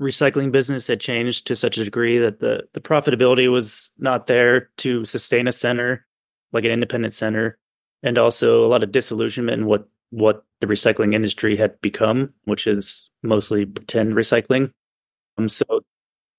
recycling 0.00 0.52
business 0.52 0.86
had 0.86 1.00
changed 1.00 1.46
to 1.46 1.56
such 1.56 1.78
a 1.78 1.84
degree 1.84 2.18
that 2.18 2.40
the 2.40 2.68
the 2.74 2.80
profitability 2.80 3.50
was 3.50 3.92
not 3.98 4.26
there 4.26 4.70
to 4.78 5.04
sustain 5.04 5.48
a 5.48 5.52
center 5.52 6.06
like 6.52 6.64
an 6.64 6.70
independent 6.70 7.14
center, 7.14 7.58
and 8.02 8.18
also 8.18 8.64
a 8.64 8.68
lot 8.68 8.82
of 8.82 8.92
disillusionment 8.92 9.60
in 9.60 9.66
what 9.66 9.88
what 10.10 10.44
the 10.60 10.66
recycling 10.66 11.14
industry 11.14 11.56
had 11.56 11.80
become, 11.80 12.32
which 12.44 12.66
is 12.66 13.10
mostly 13.22 13.66
pretend 13.66 14.14
recycling. 14.14 14.70
Um, 15.36 15.48
so 15.48 15.64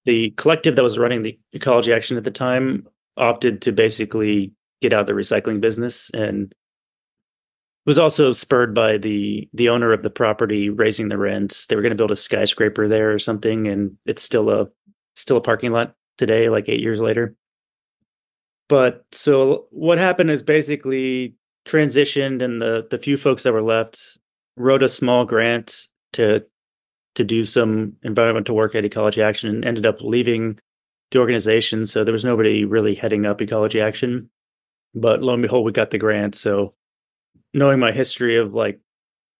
the 0.07 0.31
collective 0.37 0.77
that 0.77 0.83
was 0.83 0.97
running 0.97 1.21
the 1.21 1.37
ecology 1.51 1.91
action 1.91 2.15
at 2.15 2.23
the 2.23 2.31
time 2.31 2.87
opted 3.17 3.61
to 3.61 3.73
basically 3.73 4.53
get 4.81 4.93
out 4.93 5.01
of 5.01 5.07
the 5.07 5.11
recycling 5.11 5.59
business 5.59 6.09
and 6.13 6.55
was 7.85 7.99
also 7.99 8.31
spurred 8.31 8.73
by 8.73 8.97
the 8.97 9.49
the 9.53 9.67
owner 9.69 9.91
of 9.91 10.03
the 10.03 10.09
property 10.09 10.69
raising 10.69 11.09
the 11.09 11.17
rent. 11.17 11.65
They 11.67 11.75
were 11.75 11.81
going 11.81 11.91
to 11.91 11.97
build 11.97 12.11
a 12.11 12.15
skyscraper 12.15 12.87
there 12.87 13.13
or 13.13 13.19
something, 13.19 13.67
and 13.67 13.97
it's 14.05 14.23
still 14.23 14.49
a 14.49 14.67
still 15.15 15.37
a 15.37 15.41
parking 15.41 15.71
lot 15.71 15.93
today, 16.17 16.49
like 16.49 16.69
eight 16.69 16.79
years 16.81 17.01
later. 17.01 17.35
But 18.69 19.05
so 19.11 19.67
what 19.71 19.97
happened 19.97 20.31
is 20.31 20.41
basically 20.41 21.35
transitioned, 21.65 22.41
and 22.41 22.61
the 22.61 22.87
the 22.89 22.97
few 22.97 23.17
folks 23.17 23.43
that 23.43 23.53
were 23.53 23.61
left 23.61 24.17
wrote 24.55 24.83
a 24.83 24.89
small 24.89 25.25
grant 25.25 25.87
to 26.13 26.45
to 27.17 27.23
do 27.23 27.43
some 27.43 27.93
environmental 28.03 28.55
work 28.55 28.75
at 28.75 28.85
Ecology 28.85 29.23
Action 29.23 29.49
and 29.49 29.65
ended 29.65 29.87
up 29.87 30.01
leaving 30.01 30.59
the 31.09 31.19
organization. 31.19 31.85
So 31.87 32.03
there 32.03 32.13
was 32.13 32.23
nobody 32.23 32.63
really 32.63 32.93
heading 32.93 33.25
up 33.25 33.41
Ecology 33.41 33.81
Action. 33.81 34.29
But 34.93 35.23
lo 35.23 35.33
and 35.33 35.41
behold, 35.41 35.65
we 35.65 35.71
got 35.71 35.89
the 35.89 35.97
grant. 35.97 36.35
So 36.35 36.75
knowing 37.55 37.79
my 37.79 37.91
history 37.91 38.37
of 38.37 38.53
like 38.53 38.79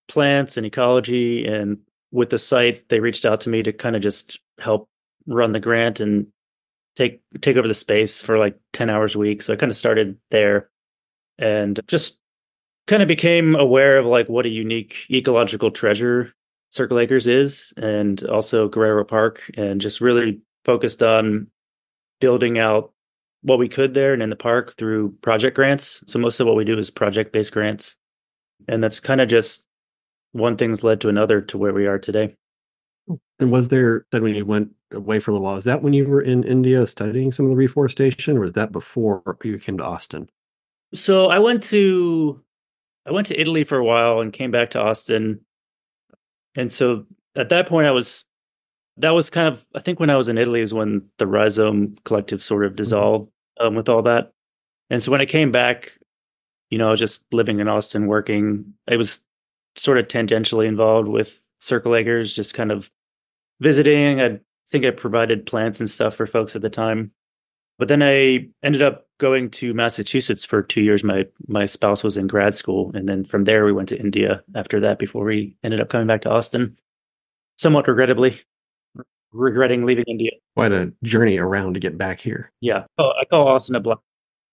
plants 0.07 0.57
and 0.57 0.65
ecology 0.65 1.46
and 1.46 1.77
with 2.12 2.31
the 2.31 2.39
site, 2.39 2.89
they 2.89 3.00
reached 3.00 3.25
out 3.25 3.41
to 3.41 3.50
me 3.50 3.62
to 3.62 3.72
kind 3.72 3.96
of 3.96 4.01
just 4.01 4.39
help 4.60 4.89
run 5.27 5.51
the 5.51 5.60
grant 5.60 6.00
and 6.00 6.25
take 6.96 7.22
take 7.41 7.57
over 7.57 7.67
the 7.67 7.75
space 7.75 8.24
for 8.24 8.39
like 8.39 8.57
10 8.74 8.89
hours 8.89 9.13
a 9.13 9.19
week. 9.19 9.43
So 9.43 9.53
I 9.53 9.55
kind 9.55 9.69
of 9.69 9.75
started 9.75 10.17
there 10.31 10.72
and 11.38 11.79
just 11.88 12.17
kind 12.88 13.03
of 13.03 13.07
became 13.07 13.55
aware 13.55 14.00
of 14.00 14.07
like 14.07 14.29
what 14.29 14.48
a 14.48 14.50
unique 14.50 15.05
ecological 15.12 15.69
treasure 15.69 16.34
Circle 16.71 17.00
Acres 17.00 17.27
is, 17.27 17.74
and 17.77 18.24
also 18.25 18.67
Guerrero 18.67 19.03
Park, 19.03 19.50
and 19.55 19.79
just 19.81 20.01
really 20.01 20.41
focused 20.65 21.01
on 21.01 21.47
building 22.19 22.59
out 22.59 22.91
what 23.41 23.59
we 23.59 23.69
could 23.69 23.93
there 23.93 24.13
and 24.13 24.21
in 24.21 24.29
the 24.29 24.36
park 24.36 24.75
through 24.77 25.12
project 25.21 25.55
grants. 25.55 26.03
So 26.07 26.19
most 26.19 26.39
of 26.39 26.47
what 26.47 26.55
we 26.55 26.65
do 26.65 26.77
is 26.77 26.91
project 26.91 27.31
based 27.31 27.53
grants. 27.53 27.95
And 28.67 28.83
that's 28.83 29.00
kind 29.00 29.21
of 29.21 29.29
just 29.29 29.65
one 30.31 30.57
thing's 30.57 30.83
led 30.83 31.00
to 31.01 31.09
another 31.09 31.41
to 31.41 31.57
where 31.57 31.74
we 31.74 31.86
are 31.86 32.00
today. 32.00 32.36
And 33.39 33.51
was 33.51 33.69
there 33.69 34.05
then 34.12 34.24
when 34.24 34.36
you 34.36 34.45
went 34.45 34.71
away 34.91 35.19
for 35.19 35.31
a 35.31 35.33
little 35.33 35.45
while, 35.45 35.57
is 35.57 35.63
that 35.63 35.81
when 35.81 35.93
you 35.93 36.05
were 36.05 36.21
in 36.21 36.43
India 36.43 36.86
studying 36.88 37.31
some 37.31 37.45
of 37.45 37.51
the 37.51 37.55
reforestation, 37.55 38.38
or 38.38 38.41
was 38.41 38.53
that 38.53 38.71
before 38.71 39.38
you 39.43 39.57
came 39.59 39.77
to 39.77 39.83
Austin? 39.86 40.29
So 40.93 41.27
I 41.27 41.39
went 41.39 41.63
to 41.65 42.41
I 43.05 43.12
went 43.12 43.27
to 43.27 43.39
Italy 43.39 43.63
for 43.63 43.77
a 43.77 43.86
while 43.86 44.19
and 44.19 44.33
came 44.33 44.51
back 44.51 44.71
to 44.71 44.81
Austin. 44.81 45.39
And 46.58 46.72
so 46.72 47.06
at 47.36 47.50
that 47.50 47.70
point 47.70 47.88
I 47.88 47.92
was 47.92 48.26
that 48.98 49.12
was 49.12 49.30
kind 49.30 49.48
of 49.48 49.66
I 49.74 49.80
think 49.80 50.00
when 50.00 50.10
I 50.10 50.18
was 50.18 50.28
in 50.28 50.38
Italy 50.38 50.60
is 50.60 50.74
when 50.74 51.08
the 51.20 51.28
Rhizome 51.28 51.98
collective 52.04 52.44
sort 52.44 52.66
of 52.66 52.72
mm-hmm. 52.72 52.78
dissolved 52.78 53.32
um, 53.62 53.76
with 53.76 53.88
all 53.88 54.02
that. 54.02 54.34
And 54.90 55.02
so 55.02 55.12
when 55.12 55.22
I 55.22 55.26
came 55.26 55.52
back, 55.52 55.94
you 56.70 56.78
know, 56.78 56.88
I 56.88 56.92
was 56.92 57.00
just 57.00 57.24
living 57.32 57.60
in 57.60 57.68
Austin 57.68 58.08
working. 58.08 58.74
I 58.90 58.98
was 58.98 59.24
sort 59.76 59.98
of 59.98 60.08
tangentially 60.08 60.68
involved 60.68 61.08
with 61.08 61.42
Circle 61.60 61.96
Acres, 61.96 62.36
just 62.36 62.54
kind 62.54 62.72
of 62.72 62.92
visiting. 63.60 64.22
I 64.22 64.40
think 64.72 64.86
I 64.86 64.92
provided 64.92 65.46
plants 65.46 65.80
and 65.80 65.90
stuff 65.90 66.16
for 66.16 66.28
folks 66.28 66.56
at 66.56 66.62
the 66.62 66.70
time. 66.70 67.12
But 67.79 67.88
then 67.88 68.01
I 68.01 68.48
ended 68.63 68.81
up 68.81 69.07
going 69.19 69.50
to 69.51 69.74
Massachusetts 69.74 70.46
for 70.46 70.62
two 70.63 70.81
years. 70.81 71.03
My 71.03 71.25
my 71.48 71.65
spouse 71.65 72.03
was 72.03 72.17
in 72.17 72.27
grad 72.27 72.55
school, 72.55 72.91
and 72.93 73.07
then 73.07 73.24
from 73.24 73.43
there 73.43 73.65
we 73.65 73.74
went 73.74 73.89
to 73.89 74.00
India 74.00 74.43
after 74.55 74.79
that. 74.79 75.00
Before 75.00 75.25
we 75.25 75.55
ended 75.63 75.79
up 75.79 75.89
coming 75.89 76.07
back 76.07 76.22
to 76.22 76.29
Austin, 76.29 76.77
somewhat 77.57 77.88
regrettably, 77.88 78.41
regretting 79.31 79.86
leaving 79.86 80.05
India. 80.07 80.31
Quite 80.55 80.72
a 80.72 80.91
journey 81.03 81.38
around 81.38 81.75
to 81.75 81.79
get 81.79 81.98
back 81.98 82.19
here. 82.19 82.51
Yeah, 82.62 82.86
oh, 82.98 83.12
I 83.19 83.25
call 83.25 83.48
Austin 83.48 83.75
a 83.75 83.79
black 83.79 84.00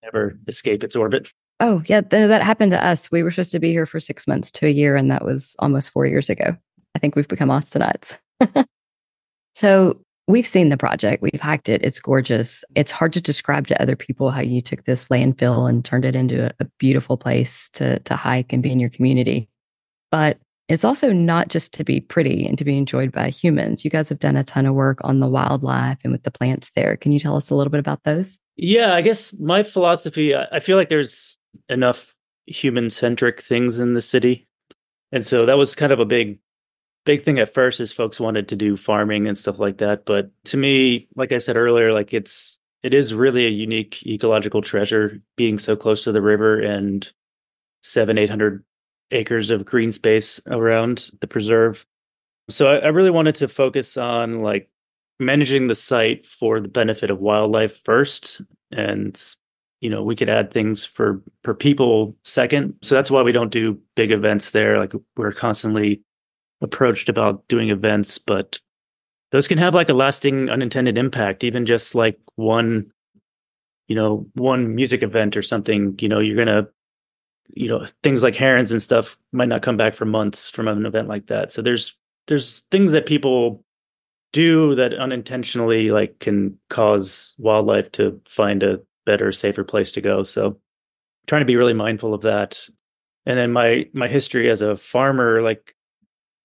never 0.02 0.38
escape 0.46 0.84
its 0.84 0.94
orbit. 0.94 1.30
Oh 1.60 1.82
yeah, 1.86 2.00
th- 2.00 2.28
that 2.28 2.42
happened 2.42 2.72
to 2.72 2.84
us. 2.84 3.10
We 3.10 3.22
were 3.22 3.30
supposed 3.30 3.52
to 3.52 3.60
be 3.60 3.70
here 3.70 3.86
for 3.86 4.00
six 4.00 4.26
months 4.26 4.50
to 4.52 4.66
a 4.66 4.70
year, 4.70 4.96
and 4.96 5.10
that 5.10 5.24
was 5.24 5.56
almost 5.58 5.90
four 5.90 6.06
years 6.06 6.28
ago. 6.28 6.56
I 6.94 6.98
think 6.98 7.16
we've 7.16 7.28
become 7.28 7.48
Austinites. 7.48 8.18
so 9.54 10.00
we've 10.26 10.46
seen 10.46 10.68
the 10.68 10.76
project, 10.76 11.22
we've 11.22 11.40
hiked 11.40 11.68
it. 11.68 11.82
It's 11.82 12.00
gorgeous. 12.00 12.64
It's 12.74 12.90
hard 12.90 13.12
to 13.14 13.20
describe 13.20 13.66
to 13.68 13.80
other 13.80 13.96
people 13.96 14.30
how 14.30 14.40
you 14.40 14.60
took 14.60 14.84
this 14.84 15.06
landfill 15.08 15.68
and 15.68 15.84
turned 15.84 16.04
it 16.04 16.16
into 16.16 16.46
a, 16.46 16.52
a 16.60 16.64
beautiful 16.78 17.16
place 17.16 17.68
to 17.74 17.98
to 18.00 18.16
hike 18.16 18.52
and 18.52 18.62
be 18.62 18.72
in 18.72 18.80
your 18.80 18.90
community. 18.90 19.48
But 20.10 20.38
it's 20.68 20.84
also 20.84 21.12
not 21.12 21.48
just 21.48 21.74
to 21.74 21.84
be 21.84 22.00
pretty 22.00 22.46
and 22.46 22.56
to 22.56 22.64
be 22.64 22.78
enjoyed 22.78 23.12
by 23.12 23.28
humans. 23.28 23.84
You 23.84 23.90
guys 23.90 24.08
have 24.08 24.18
done 24.18 24.36
a 24.36 24.44
ton 24.44 24.64
of 24.64 24.74
work 24.74 24.98
on 25.02 25.20
the 25.20 25.28
wildlife 25.28 25.98
and 26.02 26.12
with 26.12 26.22
the 26.22 26.30
plants 26.30 26.70
there. 26.74 26.96
Can 26.96 27.12
you 27.12 27.18
tell 27.18 27.36
us 27.36 27.50
a 27.50 27.54
little 27.54 27.70
bit 27.70 27.80
about 27.80 28.04
those? 28.04 28.38
Yeah, 28.56 28.94
I 28.94 29.02
guess 29.02 29.38
my 29.38 29.62
philosophy, 29.62 30.34
I 30.34 30.60
feel 30.60 30.78
like 30.78 30.88
there's 30.88 31.36
enough 31.68 32.14
human 32.46 32.88
centric 32.88 33.42
things 33.42 33.78
in 33.78 33.94
the 33.94 34.00
city. 34.00 34.46
And 35.12 35.26
so 35.26 35.44
that 35.44 35.58
was 35.58 35.74
kind 35.74 35.92
of 35.92 36.00
a 36.00 36.06
big 36.06 36.38
big 37.04 37.22
thing 37.22 37.38
at 37.38 37.52
first 37.52 37.80
is 37.80 37.92
folks 37.92 38.18
wanted 38.18 38.48
to 38.48 38.56
do 38.56 38.76
farming 38.76 39.26
and 39.26 39.36
stuff 39.36 39.58
like 39.58 39.78
that, 39.78 40.04
but 40.04 40.30
to 40.44 40.56
me, 40.56 41.08
like 41.16 41.32
I 41.32 41.38
said 41.38 41.56
earlier, 41.56 41.92
like 41.92 42.12
it's 42.12 42.58
it 42.82 42.92
is 42.94 43.14
really 43.14 43.46
a 43.46 43.50
unique 43.50 44.04
ecological 44.06 44.60
treasure 44.60 45.20
being 45.36 45.58
so 45.58 45.74
close 45.74 46.04
to 46.04 46.12
the 46.12 46.20
river 46.20 46.60
and 46.60 47.10
7 47.82 48.18
800 48.18 48.64
acres 49.10 49.50
of 49.50 49.64
green 49.64 49.92
space 49.92 50.40
around 50.46 51.10
the 51.20 51.26
preserve. 51.26 51.86
So 52.50 52.68
I, 52.70 52.76
I 52.78 52.88
really 52.88 53.10
wanted 53.10 53.36
to 53.36 53.48
focus 53.48 53.96
on 53.96 54.42
like 54.42 54.68
managing 55.18 55.68
the 55.68 55.74
site 55.74 56.26
for 56.26 56.60
the 56.60 56.68
benefit 56.68 57.10
of 57.10 57.20
wildlife 57.20 57.82
first 57.84 58.42
and 58.72 59.20
you 59.80 59.88
know 59.88 60.02
we 60.02 60.16
could 60.16 60.28
add 60.28 60.52
things 60.52 60.84
for 60.84 61.22
for 61.44 61.54
people 61.54 62.16
second 62.24 62.74
so 62.82 62.94
that's 62.96 63.10
why 63.10 63.22
we 63.22 63.30
don't 63.30 63.52
do 63.52 63.78
big 63.94 64.10
events 64.10 64.50
there 64.50 64.78
like 64.78 64.92
we're 65.16 65.30
constantly 65.30 66.02
approached 66.60 67.08
about 67.08 67.46
doing 67.48 67.70
events 67.70 68.18
but 68.18 68.58
those 69.32 69.48
can 69.48 69.58
have 69.58 69.74
like 69.74 69.88
a 69.88 69.94
lasting 69.94 70.48
unintended 70.48 70.96
impact 70.96 71.44
even 71.44 71.66
just 71.66 71.94
like 71.94 72.18
one 72.36 72.90
you 73.88 73.96
know 73.96 74.26
one 74.34 74.74
music 74.74 75.02
event 75.02 75.36
or 75.36 75.42
something 75.42 75.94
you 76.00 76.08
know 76.08 76.20
you're 76.20 76.36
gonna 76.36 76.66
you 77.48 77.68
know 77.68 77.86
things 78.02 78.22
like 78.22 78.34
herons 78.34 78.72
and 78.72 78.82
stuff 78.82 79.16
might 79.32 79.48
not 79.48 79.62
come 79.62 79.76
back 79.76 79.94
for 79.94 80.04
months 80.04 80.50
from 80.50 80.68
an 80.68 80.86
event 80.86 81.08
like 81.08 81.26
that. 81.26 81.52
So 81.52 81.62
there's 81.62 81.96
there's 82.26 82.60
things 82.70 82.92
that 82.92 83.06
people 83.06 83.64
do 84.32 84.74
that 84.74 84.94
unintentionally 84.94 85.90
like 85.90 86.18
can 86.18 86.58
cause 86.70 87.34
wildlife 87.38 87.92
to 87.92 88.20
find 88.28 88.62
a 88.62 88.80
better 89.06 89.30
safer 89.30 89.62
place 89.62 89.92
to 89.92 90.00
go. 90.00 90.22
So 90.24 90.58
trying 91.26 91.42
to 91.42 91.46
be 91.46 91.56
really 91.56 91.74
mindful 91.74 92.14
of 92.14 92.22
that. 92.22 92.68
And 93.26 93.38
then 93.38 93.52
my 93.52 93.86
my 93.92 94.08
history 94.08 94.50
as 94.50 94.62
a 94.62 94.76
farmer 94.76 95.42
like 95.42 95.74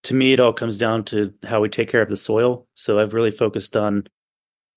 to 0.03 0.13
me 0.13 0.33
it 0.33 0.39
all 0.39 0.53
comes 0.53 0.77
down 0.77 1.03
to 1.03 1.33
how 1.43 1.61
we 1.61 1.69
take 1.69 1.89
care 1.89 2.01
of 2.01 2.09
the 2.09 2.17
soil 2.17 2.67
so 2.73 2.99
i've 2.99 3.13
really 3.13 3.31
focused 3.31 3.75
on 3.75 4.03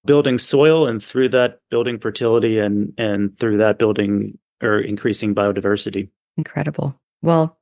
building 0.05 0.39
soil 0.39 0.87
and 0.87 1.03
through 1.03 1.29
that 1.29 1.61
building 1.71 1.99
fertility 1.99 2.59
and 2.59 2.93
and 2.99 3.39
through 3.39 3.59
that 3.59 3.79
building 3.79 4.39
or 4.63 4.79
increasing 4.79 5.35
biodiversity. 5.35 6.09
Incredible. 6.37 6.99
Well, 7.21 7.59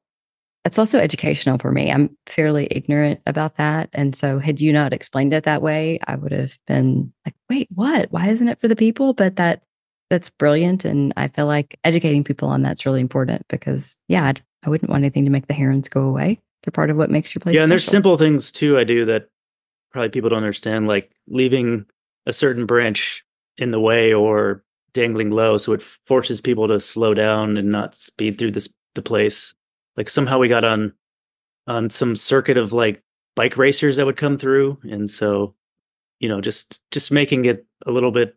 it's 0.64 0.78
also 0.78 0.98
educational 0.98 1.58
for 1.58 1.72
me. 1.72 1.90
I'm 1.90 2.16
fairly 2.26 2.68
ignorant 2.70 3.20
about 3.26 3.56
that. 3.56 3.88
And 3.92 4.14
so, 4.14 4.38
had 4.38 4.60
you 4.60 4.72
not 4.72 4.92
explained 4.92 5.32
it 5.32 5.44
that 5.44 5.62
way, 5.62 5.98
I 6.06 6.16
would 6.16 6.32
have 6.32 6.58
been 6.66 7.12
like, 7.24 7.34
wait, 7.48 7.68
what? 7.74 8.12
Why 8.12 8.28
isn't 8.28 8.48
it 8.48 8.60
for 8.60 8.68
the 8.68 8.76
people? 8.76 9.14
But 9.14 9.36
that 9.36 9.62
that's 10.10 10.28
brilliant. 10.30 10.84
And 10.84 11.12
I 11.16 11.28
feel 11.28 11.46
like 11.46 11.78
educating 11.84 12.24
people 12.24 12.48
on 12.48 12.62
that's 12.62 12.84
really 12.84 13.00
important 13.00 13.46
because, 13.48 13.96
yeah, 14.08 14.24
I'd, 14.24 14.42
I 14.64 14.70
would 14.70 14.82
not 14.82 14.90
want 14.90 15.04
anything 15.04 15.24
to 15.24 15.30
make 15.30 15.46
the 15.46 15.54
herons 15.54 15.88
go 15.88 16.02
away. 16.02 16.40
They're 16.62 16.72
part 16.72 16.90
of 16.90 16.96
what 16.96 17.10
makes 17.10 17.34
your 17.34 17.40
place. 17.40 17.54
Yeah. 17.54 17.62
And 17.62 17.72
there's 17.72 17.84
simple 17.84 18.16
things 18.16 18.50
too 18.52 18.78
I 18.78 18.84
do 18.84 19.04
that 19.06 19.30
probably 19.90 20.10
people 20.10 20.30
don't 20.30 20.38
understand, 20.38 20.86
like 20.86 21.10
leaving 21.26 21.86
a 22.26 22.32
certain 22.32 22.66
branch 22.66 23.24
in 23.56 23.70
the 23.70 23.80
way 23.80 24.12
or 24.12 24.64
dangling 24.92 25.30
low, 25.30 25.56
so 25.56 25.72
it 25.72 25.82
forces 25.82 26.40
people 26.40 26.68
to 26.68 26.80
slow 26.80 27.14
down 27.14 27.56
and 27.56 27.70
not 27.70 27.94
speed 27.94 28.38
through 28.38 28.52
this 28.52 28.68
the 28.94 29.02
place. 29.02 29.54
Like 29.96 30.08
somehow 30.08 30.38
we 30.38 30.48
got 30.48 30.64
on 30.64 30.92
on 31.66 31.90
some 31.90 32.16
circuit 32.16 32.56
of 32.56 32.72
like 32.72 33.02
bike 33.36 33.56
racers 33.56 33.96
that 33.96 34.06
would 34.06 34.16
come 34.16 34.38
through, 34.38 34.78
and 34.82 35.10
so 35.10 35.54
you 36.18 36.28
know 36.28 36.40
just 36.40 36.80
just 36.90 37.12
making 37.12 37.44
it 37.44 37.66
a 37.86 37.90
little 37.90 38.10
bit 38.10 38.36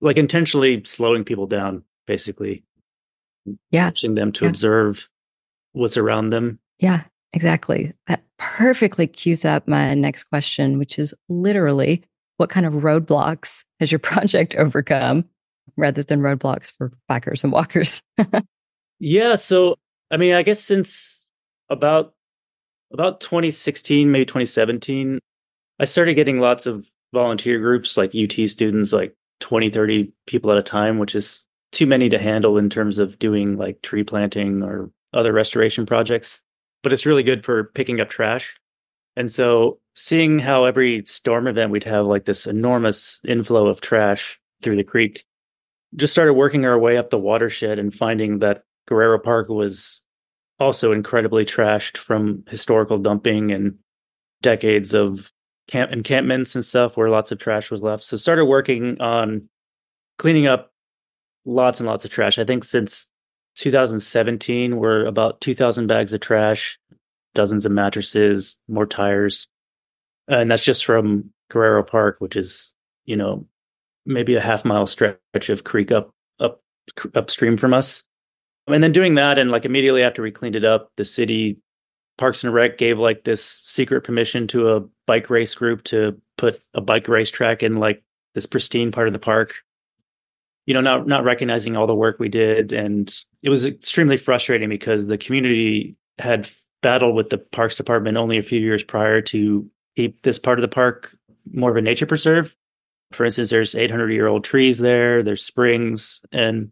like 0.00 0.18
intentionally 0.18 0.82
slowing 0.84 1.24
people 1.24 1.46
down, 1.46 1.82
basically. 2.06 2.64
Yeah, 3.70 3.90
forcing 3.90 4.14
them 4.14 4.32
to 4.32 4.44
yeah. 4.44 4.50
observe 4.50 5.08
what's 5.72 5.96
around 5.96 6.30
them. 6.30 6.58
Yeah, 6.78 7.04
exactly. 7.32 7.92
That 8.06 8.24
perfectly 8.38 9.06
cues 9.06 9.44
up 9.44 9.68
my 9.68 9.94
next 9.94 10.24
question, 10.24 10.78
which 10.78 10.98
is 10.98 11.14
literally 11.28 12.02
what 12.36 12.50
kind 12.50 12.66
of 12.66 12.74
roadblocks 12.74 13.64
has 13.80 13.92
your 13.92 13.98
project 14.10 14.54
overcome 14.56 15.24
rather 15.76 16.02
than 16.02 16.20
roadblocks 16.20 16.70
for 16.70 16.92
bikers 17.10 17.44
and 17.44 17.52
walkers. 17.52 18.02
yeah, 18.98 19.34
so 19.34 19.76
I 20.10 20.16
mean, 20.16 20.34
I 20.34 20.42
guess 20.42 20.60
since 20.60 21.28
about 21.68 22.14
about 22.92 23.20
2016, 23.20 24.10
maybe 24.10 24.24
2017, 24.24 25.20
I 25.78 25.84
started 25.84 26.14
getting 26.14 26.40
lots 26.40 26.66
of 26.66 26.90
volunteer 27.12 27.58
groups 27.60 27.96
like 27.96 28.14
UT 28.14 28.48
students, 28.48 28.92
like 28.92 29.14
20, 29.40 29.70
30 29.70 30.12
people 30.26 30.50
at 30.50 30.58
a 30.58 30.62
time, 30.62 30.98
which 30.98 31.14
is 31.14 31.44
too 31.72 31.86
many 31.86 32.08
to 32.08 32.18
handle 32.18 32.58
in 32.58 32.68
terms 32.68 32.98
of 32.98 33.18
doing 33.18 33.56
like 33.56 33.80
tree 33.82 34.02
planting 34.02 34.62
or 34.62 34.90
other 35.14 35.32
restoration 35.32 35.86
projects. 35.86 36.40
But 36.82 36.92
it's 36.92 37.06
really 37.06 37.22
good 37.22 37.44
for 37.44 37.64
picking 37.64 38.00
up 38.00 38.08
trash. 38.08 38.56
And 39.16 39.30
so 39.30 39.78
seeing 39.94 40.38
how 40.38 40.64
every 40.64 41.04
storm 41.04 41.46
event 41.46 41.70
we'd 41.70 41.84
have 41.84 42.06
like 42.06 42.24
this 42.24 42.46
enormous 42.46 43.20
inflow 43.26 43.66
of 43.66 43.80
trash 43.80 44.40
through 44.62 44.76
the 44.76 44.84
creek 44.84 45.24
just 45.96 46.12
started 46.12 46.34
working 46.34 46.64
our 46.64 46.78
way 46.78 46.96
up 46.96 47.10
the 47.10 47.18
watershed 47.18 47.78
and 47.78 47.92
finding 47.92 48.38
that 48.38 48.62
Guerrero 48.86 49.18
Park 49.18 49.48
was 49.48 50.02
also 50.58 50.92
incredibly 50.92 51.44
trashed 51.44 51.96
from 51.96 52.44
historical 52.48 52.98
dumping 52.98 53.50
and 53.50 53.74
decades 54.42 54.94
of 54.94 55.32
camp 55.68 55.92
encampments 55.92 56.54
and 56.54 56.64
stuff 56.64 56.96
where 56.96 57.10
lots 57.10 57.32
of 57.32 57.38
trash 57.38 57.70
was 57.70 57.82
left. 57.82 58.04
So 58.04 58.16
started 58.16 58.44
working 58.44 59.00
on 59.00 59.48
cleaning 60.18 60.46
up 60.46 60.72
lots 61.44 61.80
and 61.80 61.88
lots 61.88 62.04
of 62.04 62.10
trash. 62.10 62.38
I 62.38 62.44
think 62.44 62.64
since 62.64 63.06
2017 63.60 64.76
we're 64.76 65.04
about 65.04 65.40
2000 65.40 65.86
bags 65.86 66.12
of 66.12 66.20
trash, 66.20 66.78
dozens 67.34 67.66
of 67.66 67.72
mattresses, 67.72 68.58
more 68.68 68.86
tires. 68.86 69.48
And 70.28 70.50
that's 70.50 70.62
just 70.62 70.84
from 70.84 71.30
Guerrero 71.50 71.82
Park, 71.82 72.16
which 72.20 72.36
is, 72.36 72.72
you 73.04 73.16
know, 73.16 73.46
maybe 74.06 74.34
a 74.34 74.40
half 74.40 74.64
mile 74.64 74.86
stretch 74.86 75.18
of 75.48 75.64
creek 75.64 75.92
up 75.92 76.10
up 76.38 76.62
upstream 77.14 77.56
from 77.56 77.74
us. 77.74 78.04
And 78.66 78.82
then 78.82 78.92
doing 78.92 79.16
that, 79.16 79.38
and 79.38 79.50
like 79.50 79.64
immediately 79.64 80.02
after 80.02 80.22
we 80.22 80.30
cleaned 80.30 80.56
it 80.56 80.64
up, 80.64 80.90
the 80.96 81.04
city 81.04 81.58
Parks 82.18 82.44
and 82.44 82.52
Rec 82.52 82.78
gave 82.78 82.98
like 82.98 83.24
this 83.24 83.44
secret 83.44 84.02
permission 84.02 84.46
to 84.48 84.76
a 84.76 84.80
bike 85.06 85.30
race 85.30 85.54
group 85.54 85.82
to 85.84 86.20
put 86.36 86.62
a 86.74 86.80
bike 86.80 87.08
race 87.08 87.30
track 87.30 87.62
in 87.62 87.76
like 87.76 88.02
this 88.34 88.46
pristine 88.46 88.92
part 88.92 89.06
of 89.06 89.12
the 89.12 89.18
park. 89.18 89.54
You 90.66 90.74
know, 90.74 90.80
not 90.80 91.06
not 91.06 91.24
recognizing 91.24 91.76
all 91.76 91.86
the 91.86 91.94
work 91.94 92.18
we 92.18 92.28
did, 92.28 92.72
and 92.72 93.12
it 93.42 93.48
was 93.48 93.64
extremely 93.64 94.16
frustrating 94.16 94.68
because 94.68 95.06
the 95.06 95.18
community 95.18 95.96
had 96.18 96.48
battled 96.82 97.14
with 97.14 97.30
the 97.30 97.38
Parks 97.38 97.76
Department 97.76 98.16
only 98.16 98.38
a 98.38 98.42
few 98.42 98.60
years 98.60 98.82
prior 98.82 99.20
to 99.20 99.68
keep 99.96 100.22
this 100.22 100.38
part 100.38 100.58
of 100.58 100.62
the 100.62 100.68
park 100.68 101.16
more 101.52 101.70
of 101.70 101.76
a 101.76 101.82
nature 101.82 102.06
preserve. 102.06 102.54
For 103.12 103.24
instance, 103.24 103.50
there's 103.50 103.74
800 103.74 104.10
year 104.12 104.28
old 104.28 104.44
trees 104.44 104.78
there, 104.78 105.22
there's 105.22 105.44
springs, 105.44 106.20
and 106.32 106.70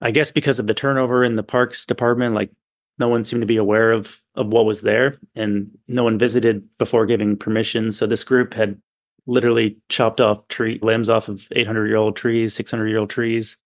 I 0.00 0.10
guess 0.10 0.32
because 0.32 0.58
of 0.58 0.66
the 0.66 0.74
turnover 0.74 1.24
in 1.24 1.36
the 1.36 1.42
Parks 1.42 1.86
Department, 1.86 2.34
like 2.34 2.50
no 2.98 3.08
one 3.08 3.24
seemed 3.24 3.42
to 3.42 3.46
be 3.46 3.56
aware 3.56 3.92
of 3.92 4.20
of 4.34 4.48
what 4.48 4.64
was 4.64 4.82
there, 4.82 5.18
and 5.34 5.70
no 5.88 6.04
one 6.04 6.18
visited 6.18 6.66
before 6.78 7.06
giving 7.06 7.36
permission. 7.36 7.92
So 7.92 8.06
this 8.06 8.24
group 8.24 8.54
had 8.54 8.80
literally 9.30 9.78
chopped 9.88 10.20
off 10.20 10.46
tree 10.48 10.78
limbs 10.82 11.08
off 11.08 11.28
of 11.28 11.46
800 11.52 11.86
year 11.86 11.96
old 11.96 12.16
trees, 12.16 12.54
600 12.54 12.88
year 12.88 12.98
old 12.98 13.10
trees, 13.10 13.56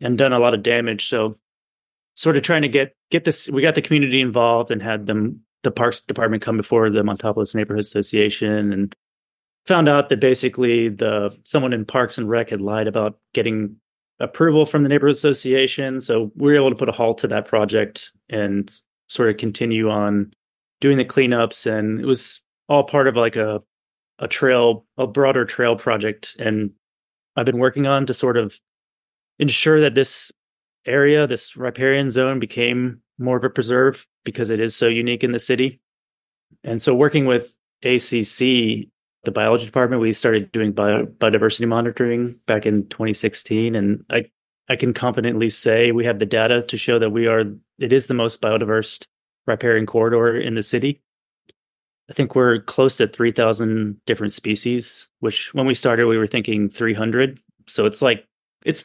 and 0.00 0.18
done 0.18 0.32
a 0.32 0.38
lot 0.38 0.54
of 0.54 0.62
damage. 0.62 1.08
So 1.08 1.38
sort 2.14 2.36
of 2.36 2.42
trying 2.42 2.62
to 2.62 2.68
get 2.68 2.94
get 3.10 3.24
this 3.24 3.48
we 3.48 3.62
got 3.62 3.74
the 3.74 3.82
community 3.82 4.20
involved 4.20 4.70
and 4.70 4.82
had 4.82 5.06
them 5.06 5.40
the 5.62 5.70
parks 5.70 6.00
department 6.00 6.42
come 6.42 6.56
before 6.56 6.90
the 6.90 7.02
Montopolis 7.02 7.54
Neighborhood 7.54 7.84
Association 7.84 8.72
and 8.72 8.94
found 9.66 9.88
out 9.88 10.08
that 10.08 10.20
basically 10.20 10.88
the 10.88 11.36
someone 11.44 11.72
in 11.72 11.84
Parks 11.84 12.18
and 12.18 12.28
Rec 12.28 12.50
had 12.50 12.60
lied 12.60 12.86
about 12.86 13.18
getting 13.34 13.76
approval 14.20 14.66
from 14.66 14.82
the 14.82 14.88
neighborhood 14.88 15.16
association. 15.16 16.00
So 16.00 16.30
we 16.36 16.50
were 16.50 16.56
able 16.56 16.70
to 16.70 16.76
put 16.76 16.88
a 16.88 16.92
halt 16.92 17.18
to 17.18 17.28
that 17.28 17.48
project 17.48 18.12
and 18.28 18.70
sort 19.08 19.30
of 19.30 19.38
continue 19.38 19.88
on 19.88 20.32
doing 20.80 20.98
the 20.98 21.04
cleanups. 21.04 21.66
And 21.66 22.00
it 22.00 22.06
was 22.06 22.40
all 22.68 22.84
part 22.84 23.08
of 23.08 23.16
like 23.16 23.36
a 23.36 23.62
a 24.20 24.28
trail, 24.28 24.86
a 24.96 25.06
broader 25.06 25.44
trail 25.44 25.76
project. 25.76 26.36
And 26.38 26.70
I've 27.36 27.46
been 27.46 27.58
working 27.58 27.86
on 27.86 28.06
to 28.06 28.14
sort 28.14 28.36
of 28.36 28.58
ensure 29.38 29.80
that 29.80 29.94
this 29.94 30.30
area, 30.86 31.26
this 31.26 31.56
riparian 31.56 32.10
zone, 32.10 32.38
became 32.38 33.00
more 33.18 33.36
of 33.36 33.44
a 33.44 33.50
preserve 33.50 34.06
because 34.24 34.50
it 34.50 34.60
is 34.60 34.76
so 34.76 34.86
unique 34.86 35.24
in 35.24 35.32
the 35.32 35.38
city. 35.38 35.80
And 36.62 36.80
so, 36.80 36.94
working 36.94 37.26
with 37.26 37.54
ACC, 37.82 38.88
the 39.24 39.32
biology 39.32 39.66
department, 39.66 40.02
we 40.02 40.12
started 40.12 40.52
doing 40.52 40.72
bio, 40.72 41.06
biodiversity 41.06 41.66
monitoring 41.68 42.36
back 42.46 42.66
in 42.66 42.86
2016, 42.88 43.74
and 43.74 44.04
I 44.10 44.26
I 44.68 44.76
can 44.76 44.94
confidently 44.94 45.50
say 45.50 45.90
we 45.90 46.04
have 46.04 46.20
the 46.20 46.26
data 46.26 46.62
to 46.62 46.76
show 46.76 46.98
that 46.98 47.10
we 47.10 47.26
are 47.26 47.44
it 47.78 47.92
is 47.92 48.06
the 48.06 48.14
most 48.14 48.40
biodiverse 48.40 49.04
riparian 49.46 49.86
corridor 49.86 50.38
in 50.38 50.54
the 50.54 50.62
city. 50.62 51.02
I 52.10 52.12
think 52.12 52.34
we're 52.34 52.60
close 52.62 52.96
to 52.96 53.06
3,000 53.06 54.00
different 54.04 54.32
species, 54.32 55.08
which 55.20 55.54
when 55.54 55.66
we 55.66 55.74
started 55.74 56.06
we 56.06 56.18
were 56.18 56.26
thinking 56.26 56.68
300. 56.68 57.38
So 57.68 57.86
it's 57.86 58.02
like 58.02 58.26
it's 58.64 58.84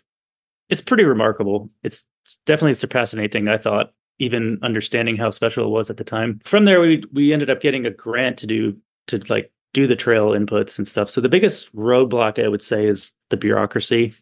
it's 0.69 0.81
pretty 0.81 1.03
remarkable. 1.03 1.69
It's, 1.83 2.05
it's 2.21 2.37
definitely 2.45 2.75
surpassing 2.75 3.19
anything 3.19 3.47
I 3.47 3.57
thought, 3.57 3.93
even 4.19 4.59
understanding 4.61 5.17
how 5.17 5.31
special 5.31 5.65
it 5.65 5.69
was 5.69 5.89
at 5.89 5.97
the 5.97 6.03
time. 6.03 6.39
From 6.45 6.65
there, 6.65 6.79
we 6.79 7.03
we 7.13 7.33
ended 7.33 7.49
up 7.49 7.61
getting 7.61 7.85
a 7.85 7.91
grant 7.91 8.37
to 8.39 8.47
do 8.47 8.77
to 9.07 9.21
like 9.29 9.51
do 9.73 9.87
the 9.87 9.95
trail 9.95 10.29
inputs 10.29 10.77
and 10.77 10.87
stuff. 10.87 11.09
So 11.09 11.19
the 11.19 11.29
biggest 11.29 11.75
roadblock 11.75 12.43
I 12.43 12.47
would 12.47 12.63
say 12.63 12.85
is 12.85 13.13
the 13.29 13.37
bureaucracy. 13.37 14.13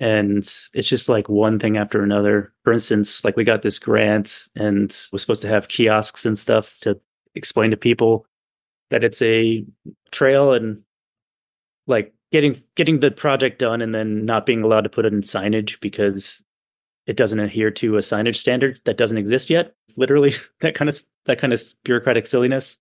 And 0.00 0.38
it's 0.38 0.88
just 0.88 1.08
like 1.08 1.28
one 1.28 1.60
thing 1.60 1.76
after 1.76 2.02
another. 2.02 2.52
For 2.64 2.72
instance, 2.72 3.24
like 3.24 3.36
we 3.36 3.44
got 3.44 3.62
this 3.62 3.78
grant 3.78 4.48
and 4.56 4.90
was 5.12 5.22
supposed 5.22 5.42
to 5.42 5.48
have 5.48 5.68
kiosks 5.68 6.26
and 6.26 6.36
stuff 6.36 6.78
to 6.80 6.98
explain 7.34 7.70
to 7.70 7.76
people 7.76 8.26
that 8.90 9.04
it's 9.04 9.22
a 9.22 9.64
trail 10.10 10.52
and 10.52 10.82
like 11.86 12.12
getting 12.30 12.62
getting 12.76 13.00
the 13.00 13.10
project 13.10 13.58
done 13.58 13.80
and 13.80 13.94
then 13.94 14.24
not 14.24 14.46
being 14.46 14.62
allowed 14.62 14.82
to 14.82 14.90
put 14.90 15.04
it 15.04 15.12
in 15.12 15.22
signage 15.22 15.80
because 15.80 16.42
it 17.06 17.16
doesn't 17.16 17.40
adhere 17.40 17.70
to 17.70 17.96
a 17.96 18.00
signage 18.00 18.36
standard 18.36 18.80
that 18.84 18.96
doesn't 18.96 19.18
exist 19.18 19.50
yet 19.50 19.74
literally 19.96 20.34
that 20.60 20.74
kind 20.74 20.88
of 20.88 21.00
that 21.26 21.38
kind 21.38 21.52
of 21.52 21.62
bureaucratic 21.84 22.26
silliness. 22.26 22.78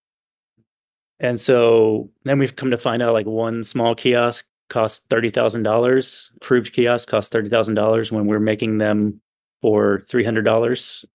And 1.19 1.39
so 1.39 2.09
then 2.23 2.39
we've 2.39 2.55
come 2.55 2.71
to 2.71 2.77
find 2.77 3.03
out 3.03 3.13
like 3.13 3.27
one 3.27 3.63
small 3.63 3.93
kiosk 3.93 4.47
costs 4.69 5.05
$30,000 5.09 6.35
approved 6.37 6.73
kiosk 6.73 7.09
costs 7.09 7.33
$30,000 7.35 8.11
when 8.11 8.25
we're 8.25 8.39
making 8.39 8.77
them 8.77 9.21
for 9.61 10.03
$300 10.09 11.05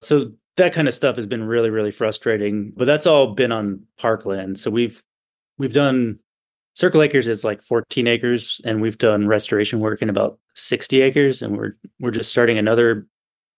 so 0.00 0.32
that 0.58 0.74
kind 0.74 0.86
of 0.86 0.94
stuff 0.94 1.16
has 1.16 1.26
been 1.26 1.44
really 1.44 1.70
really 1.70 1.90
frustrating 1.90 2.72
but 2.76 2.84
that's 2.84 3.06
all 3.06 3.34
been 3.34 3.52
on 3.52 3.80
parkland 3.98 4.58
so 4.58 4.70
we've 4.70 5.02
we've 5.58 5.72
done 5.72 6.18
Circle 6.78 7.02
Acres 7.02 7.26
is 7.26 7.42
like 7.42 7.60
14 7.64 8.06
acres, 8.06 8.60
and 8.64 8.80
we've 8.80 8.98
done 8.98 9.26
restoration 9.26 9.80
work 9.80 10.00
in 10.00 10.08
about 10.08 10.38
60 10.54 11.02
acres, 11.02 11.42
and 11.42 11.56
we're 11.56 11.72
we're 11.98 12.12
just 12.12 12.30
starting 12.30 12.56
another 12.56 13.04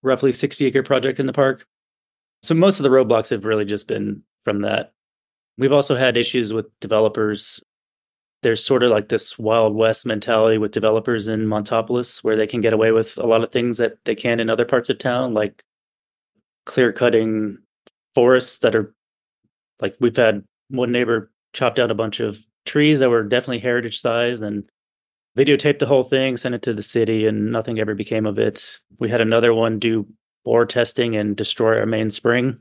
roughly 0.03 0.33
60 0.33 0.65
acre 0.65 0.83
project 0.83 1.21
in 1.21 1.27
the 1.27 1.33
park. 1.35 1.67
So 2.43 2.55
most 2.55 2.81
of 2.81 2.85
the 2.85 2.89
roadblocks 2.89 3.29
have 3.29 3.45
really 3.45 3.67
just 3.67 3.87
been 3.87 4.23
from 4.45 4.63
that. 4.63 4.95
We've 5.59 5.71
also 5.71 5.97
had 5.97 6.17
issues 6.17 6.55
with 6.55 6.65
developers. 6.81 7.63
There's 8.43 8.65
sort 8.65 8.83
of 8.83 8.91
like 8.91 9.11
this 9.11 9.39
wild 9.39 9.75
west 9.75 10.07
mentality 10.07 10.57
with 10.57 10.73
developers 10.73 11.29
in 11.29 11.47
Montopolis 11.47 12.25
where 12.25 12.37
they 12.37 12.47
can 12.47 12.63
get 12.63 12.73
away 12.73 12.91
with 12.91 13.19
a 13.19 13.27
lot 13.27 13.45
of 13.45 13.53
things 13.53 13.77
that 13.77 13.99
they 14.07 14.15
can 14.15 14.41
in 14.41 14.49
other 14.49 14.65
parts 14.65 14.89
of 14.89 14.97
town, 14.97 15.35
like 15.35 15.63
clear 16.67 16.93
cutting 16.93 17.59
forests 18.15 18.59
that 18.59 18.75
are 18.75 18.95
like 19.81 19.97
we've 20.01 20.17
had 20.17 20.45
one 20.69 20.93
neighbor 20.93 21.31
chopped 21.53 21.79
out 21.79 21.91
a 21.91 21.95
bunch 21.95 22.21
of 22.21 22.39
trees 22.67 22.99
that 23.01 23.11
were 23.11 23.23
definitely 23.25 23.59
heritage 23.59 24.01
size 24.01 24.41
and 24.41 24.65
videotaped 25.37 25.79
the 25.79 25.87
whole 25.87 26.05
thing, 26.05 26.37
sent 26.37 26.55
it 26.55 26.63
to 26.63 26.75
the 26.75 26.83
city, 26.83 27.27
and 27.27 27.53
nothing 27.53 27.79
ever 27.79 27.95
became 27.95 28.27
of 28.27 28.39
it. 28.39 28.79
We 28.99 29.09
had 29.09 29.21
another 29.21 29.55
one 29.55 29.79
do 29.79 30.07
bore 30.45 30.67
testing 30.67 31.17
and 31.17 31.37
destroy 31.37 31.79
our 31.79 31.87
main 31.87 32.11
spring. 32.11 32.59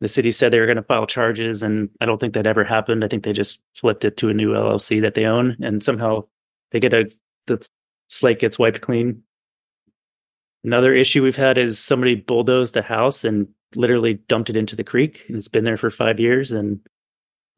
The 0.00 0.08
city 0.08 0.30
said 0.30 0.52
they 0.52 0.60
were 0.60 0.66
going 0.66 0.76
to 0.76 0.82
file 0.82 1.06
charges, 1.06 1.62
and 1.62 1.90
I 2.00 2.06
don't 2.06 2.18
think 2.18 2.34
that 2.34 2.46
ever 2.46 2.62
happened. 2.62 3.04
I 3.04 3.08
think 3.08 3.24
they 3.24 3.32
just 3.32 3.60
flipped 3.74 4.04
it 4.04 4.16
to 4.18 4.28
a 4.28 4.34
new 4.34 4.52
LLC 4.52 5.00
that 5.02 5.14
they 5.14 5.24
own, 5.24 5.56
and 5.60 5.82
somehow 5.82 6.24
they 6.70 6.80
get 6.80 6.94
a 6.94 7.10
the 7.46 7.66
slate 8.08 8.38
gets 8.38 8.58
wiped 8.58 8.80
clean. 8.80 9.22
Another 10.64 10.94
issue 10.94 11.22
we've 11.22 11.36
had 11.36 11.56
is 11.56 11.78
somebody 11.78 12.14
bulldozed 12.14 12.76
a 12.76 12.82
house 12.82 13.24
and 13.24 13.48
literally 13.74 14.14
dumped 14.28 14.50
it 14.50 14.56
into 14.56 14.76
the 14.76 14.84
creek, 14.84 15.24
and 15.28 15.36
it's 15.36 15.48
been 15.48 15.64
there 15.64 15.76
for 15.76 15.90
five 15.90 16.18
years, 16.18 16.52
and 16.52 16.80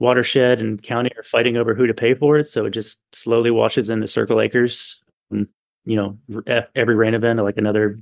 watershed 0.00 0.60
and 0.60 0.82
county 0.82 1.10
are 1.16 1.22
fighting 1.22 1.56
over 1.56 1.74
who 1.74 1.86
to 1.86 1.94
pay 1.94 2.14
for 2.14 2.38
it. 2.38 2.44
So 2.44 2.66
it 2.66 2.70
just 2.70 3.00
slowly 3.14 3.50
washes 3.50 3.90
into 3.90 4.08
Circle 4.08 4.40
Acres. 4.40 5.02
And, 5.30 5.46
you 5.84 5.96
know, 5.96 6.18
every 6.74 6.94
rain 6.94 7.14
event, 7.14 7.38
like 7.40 7.58
another, 7.58 8.00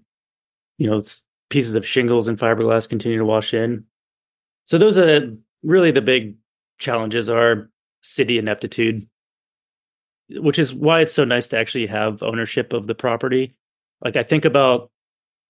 you 0.78 0.88
know, 0.88 1.02
pieces 1.50 1.74
of 1.74 1.86
shingles 1.86 2.28
and 2.28 2.38
fiberglass 2.38 2.88
continue 2.88 3.18
to 3.18 3.24
wash 3.24 3.52
in. 3.52 3.84
So 4.64 4.78
those 4.78 4.96
are 4.96 5.34
really 5.62 5.90
the 5.90 6.00
big 6.00 6.36
challenges 6.78 7.28
are 7.28 7.68
city 8.02 8.38
ineptitude, 8.38 9.08
which 10.30 10.58
is 10.58 10.72
why 10.72 11.00
it's 11.00 11.12
so 11.12 11.24
nice 11.24 11.48
to 11.48 11.58
actually 11.58 11.86
have 11.88 12.22
ownership 12.22 12.72
of 12.72 12.86
the 12.86 12.94
property. 12.94 13.56
Like 14.04 14.16
I 14.16 14.22
think 14.22 14.44
about 14.44 14.90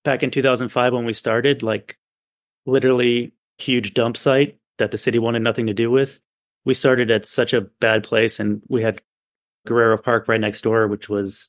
back 0.04 0.22
in 0.22 0.30
2005 0.30 0.92
when 0.92 1.04
we 1.04 1.12
started, 1.12 1.62
like 1.62 1.98
literally 2.66 3.32
huge 3.58 3.94
dump 3.94 4.16
site 4.16 4.58
that 4.78 4.90
the 4.90 4.98
city 4.98 5.18
wanted 5.18 5.42
nothing 5.42 5.66
to 5.66 5.74
do 5.74 5.90
with 5.90 6.20
we 6.68 6.74
started 6.74 7.10
at 7.10 7.24
such 7.24 7.54
a 7.54 7.62
bad 7.80 8.04
place 8.04 8.38
and 8.38 8.60
we 8.68 8.82
had 8.82 9.00
Guerrero 9.66 9.96
Park 9.96 10.28
right 10.28 10.40
next 10.40 10.60
door, 10.60 10.86
which 10.86 11.08
was 11.08 11.48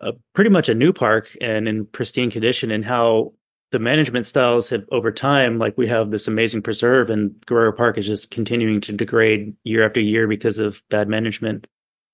a, 0.00 0.12
pretty 0.34 0.50
much 0.50 0.68
a 0.68 0.74
new 0.74 0.92
park 0.92 1.36
and 1.40 1.68
in 1.68 1.86
pristine 1.86 2.32
condition, 2.32 2.72
and 2.72 2.84
how 2.84 3.32
the 3.70 3.78
management 3.78 4.26
styles 4.26 4.68
have 4.68 4.84
over 4.90 5.12
time, 5.12 5.58
like 5.58 5.78
we 5.78 5.86
have 5.86 6.10
this 6.10 6.26
amazing 6.26 6.62
preserve, 6.62 7.10
and 7.10 7.32
Guerrero 7.46 7.72
Park 7.72 7.96
is 7.96 8.08
just 8.08 8.32
continuing 8.32 8.80
to 8.80 8.92
degrade 8.92 9.54
year 9.62 9.86
after 9.86 10.00
year 10.00 10.26
because 10.26 10.58
of 10.58 10.82
bad 10.90 11.08
management. 11.08 11.68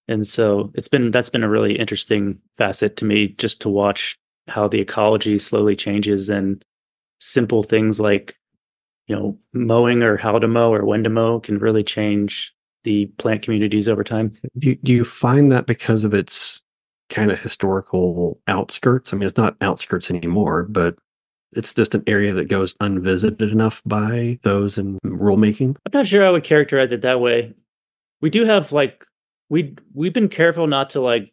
And 0.08 0.26
so 0.26 0.70
it's 0.74 0.88
been 0.88 1.10
that's 1.10 1.30
been 1.30 1.44
a 1.44 1.48
really 1.48 1.78
interesting 1.78 2.38
facet 2.58 2.96
to 2.98 3.04
me 3.04 3.28
just 3.38 3.60
to 3.62 3.68
watch 3.68 4.16
how 4.48 4.68
the 4.68 4.80
ecology 4.80 5.38
slowly 5.38 5.74
changes 5.74 6.28
and 6.28 6.64
simple 7.18 7.62
things 7.62 7.98
like 7.98 8.36
you 9.06 9.14
know, 9.14 9.38
mowing 9.52 10.02
or 10.02 10.16
how 10.16 10.38
to 10.38 10.48
mow 10.48 10.72
or 10.72 10.84
when 10.84 11.04
to 11.04 11.10
mow 11.10 11.40
can 11.40 11.58
really 11.58 11.84
change 11.84 12.54
the 12.84 13.06
plant 13.18 13.42
communities 13.42 13.88
over 13.88 14.04
time. 14.04 14.32
Do, 14.58 14.74
do 14.76 14.92
you 14.92 15.04
find 15.04 15.50
that 15.52 15.66
because 15.66 16.04
of 16.04 16.14
its 16.14 16.62
kind 17.08 17.30
of 17.30 17.40
historical 17.40 18.40
outskirts? 18.48 19.12
I 19.12 19.16
mean, 19.16 19.26
it's 19.26 19.36
not 19.36 19.56
outskirts 19.60 20.10
anymore, 20.10 20.64
but 20.64 20.96
it's 21.52 21.72
just 21.72 21.94
an 21.94 22.02
area 22.06 22.32
that 22.32 22.48
goes 22.48 22.74
unvisited 22.80 23.50
enough 23.52 23.82
by 23.86 24.38
those 24.42 24.76
in 24.76 24.98
rulemaking. 25.04 25.76
I'm 25.86 25.92
not 25.92 26.06
sure 26.06 26.26
I 26.26 26.30
would 26.30 26.44
characterize 26.44 26.92
it 26.92 27.02
that 27.02 27.20
way. 27.20 27.54
We 28.20 28.30
do 28.30 28.44
have 28.44 28.72
like 28.72 29.04
we 29.48 29.74
we've 29.94 30.12
been 30.12 30.28
careful 30.28 30.66
not 30.66 30.90
to 30.90 31.00
like 31.00 31.32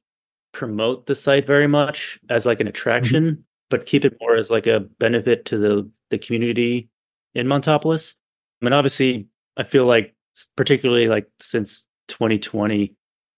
promote 0.52 1.08
the 1.08 1.16
site 1.16 1.48
very 1.48 1.68
much 1.68 2.20
as 2.30 2.46
like 2.46 2.60
an 2.60 2.68
attraction, 2.68 3.24
mm-hmm. 3.24 3.42
but 3.70 3.86
keep 3.86 4.06
it 4.06 4.18
more 4.22 4.36
as 4.36 4.50
like 4.50 4.68
a 4.68 4.82
benefit 5.00 5.46
to 5.46 5.58
the 5.58 5.90
the 6.10 6.18
community 6.18 6.90
in 7.34 7.48
Montopolis. 7.48 8.16
I 8.62 8.66
mean, 8.66 8.74
obviously, 8.74 9.28
I 9.58 9.64
feel 9.64 9.86
like 9.86 10.16
particularly 10.56 11.08
like 11.08 11.30
since 11.42 11.86
2020, 12.08 12.96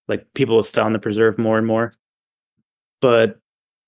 like 0.07 0.25
people 0.33 0.57
have 0.57 0.71
found 0.71 0.93
the 0.93 0.99
preserve 0.99 1.37
more 1.37 1.57
and 1.57 1.67
more. 1.67 1.93
But 3.01 3.39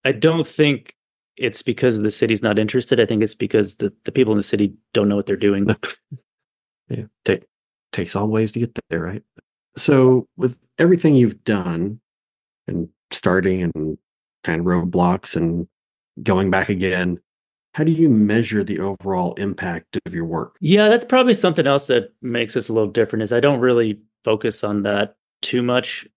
I 0.05 0.11
don't 0.11 0.47
think 0.47 0.95
it's 1.37 1.61
because 1.61 1.99
the 1.99 2.11
city's 2.11 2.41
not 2.41 2.59
interested. 2.59 2.99
I 2.99 3.05
think 3.05 3.23
it's 3.23 3.35
because 3.35 3.77
the, 3.77 3.93
the 4.05 4.11
people 4.11 4.33
in 4.33 4.37
the 4.37 4.43
city 4.43 4.73
don't 4.93 5.07
know 5.07 5.15
what 5.15 5.25
they're 5.25 5.35
doing. 5.35 5.67
yeah, 6.89 7.05
take, 7.25 7.45
takes 7.91 8.15
all 8.15 8.27
ways 8.27 8.51
to 8.53 8.59
get 8.59 8.77
there, 8.89 9.01
right? 9.01 9.23
So, 9.75 10.27
with 10.35 10.57
everything 10.79 11.15
you've 11.15 11.43
done 11.43 11.99
and 12.67 12.89
starting 13.11 13.63
and 13.63 13.97
kind 14.43 14.59
of 14.59 14.65
roadblocks 14.65 15.35
and 15.35 15.67
going 16.23 16.49
back 16.49 16.69
again, 16.69 17.19
how 17.73 17.83
do 17.83 17.91
you 17.91 18.09
measure 18.09 18.63
the 18.63 18.79
overall 18.79 19.33
impact 19.35 19.97
of 20.05 20.13
your 20.13 20.25
work? 20.25 20.55
Yeah, 20.59 20.89
that's 20.89 21.05
probably 21.05 21.33
something 21.33 21.67
else 21.67 21.87
that 21.87 22.13
makes 22.21 22.55
us 22.55 22.69
a 22.69 22.73
little 22.73 22.89
different 22.89 23.23
is 23.23 23.31
I 23.31 23.39
don't 23.39 23.59
really 23.59 23.99
focus 24.23 24.63
on 24.63 24.83
that 24.83 25.15
too 25.41 25.61
much. 25.61 26.07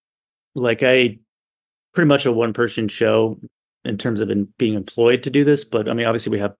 Like 0.54 0.82
I 0.82 1.18
pretty 1.94 2.08
much 2.08 2.24
a 2.24 2.32
one 2.32 2.52
person 2.52 2.88
show 2.88 3.38
in 3.84 3.98
terms 3.98 4.20
of 4.20 4.30
in 4.30 4.48
being 4.58 4.74
employed 4.74 5.22
to 5.24 5.30
do 5.30 5.44
this, 5.44 5.64
but 5.64 5.88
I 5.88 5.92
mean 5.92 6.06
obviously 6.06 6.30
we 6.30 6.38
have 6.38 6.54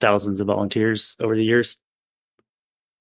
thousands 0.00 0.40
of 0.40 0.46
volunteers 0.46 1.16
over 1.20 1.36
the 1.36 1.44
years. 1.44 1.78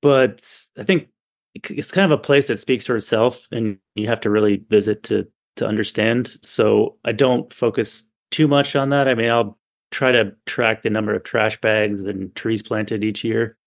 But 0.01 0.43
I 0.77 0.83
think 0.83 1.07
it's 1.55 1.91
kind 1.91 2.11
of 2.11 2.17
a 2.17 2.21
place 2.21 2.47
that 2.47 2.59
speaks 2.59 2.85
for 2.85 2.97
itself 2.97 3.47
and 3.51 3.77
you 3.95 4.07
have 4.07 4.19
to 4.21 4.29
really 4.29 4.63
visit 4.69 5.03
to 5.03 5.27
to 5.55 5.65
understand. 5.65 6.37
So 6.43 6.97
I 7.05 7.13
don't 7.13 7.51
focus 7.51 8.03
too 8.31 8.47
much 8.47 8.75
on 8.75 8.89
that. 8.89 9.07
I 9.07 9.13
mean, 9.13 9.29
I'll 9.29 9.57
try 9.91 10.11
to 10.11 10.33
track 10.45 10.83
the 10.83 10.89
number 10.89 11.15
of 11.15 11.23
trash 11.23 11.59
bags 11.61 12.01
and 12.01 12.35
trees 12.35 12.61
planted 12.61 13.03
each 13.03 13.23
year, 13.23 13.57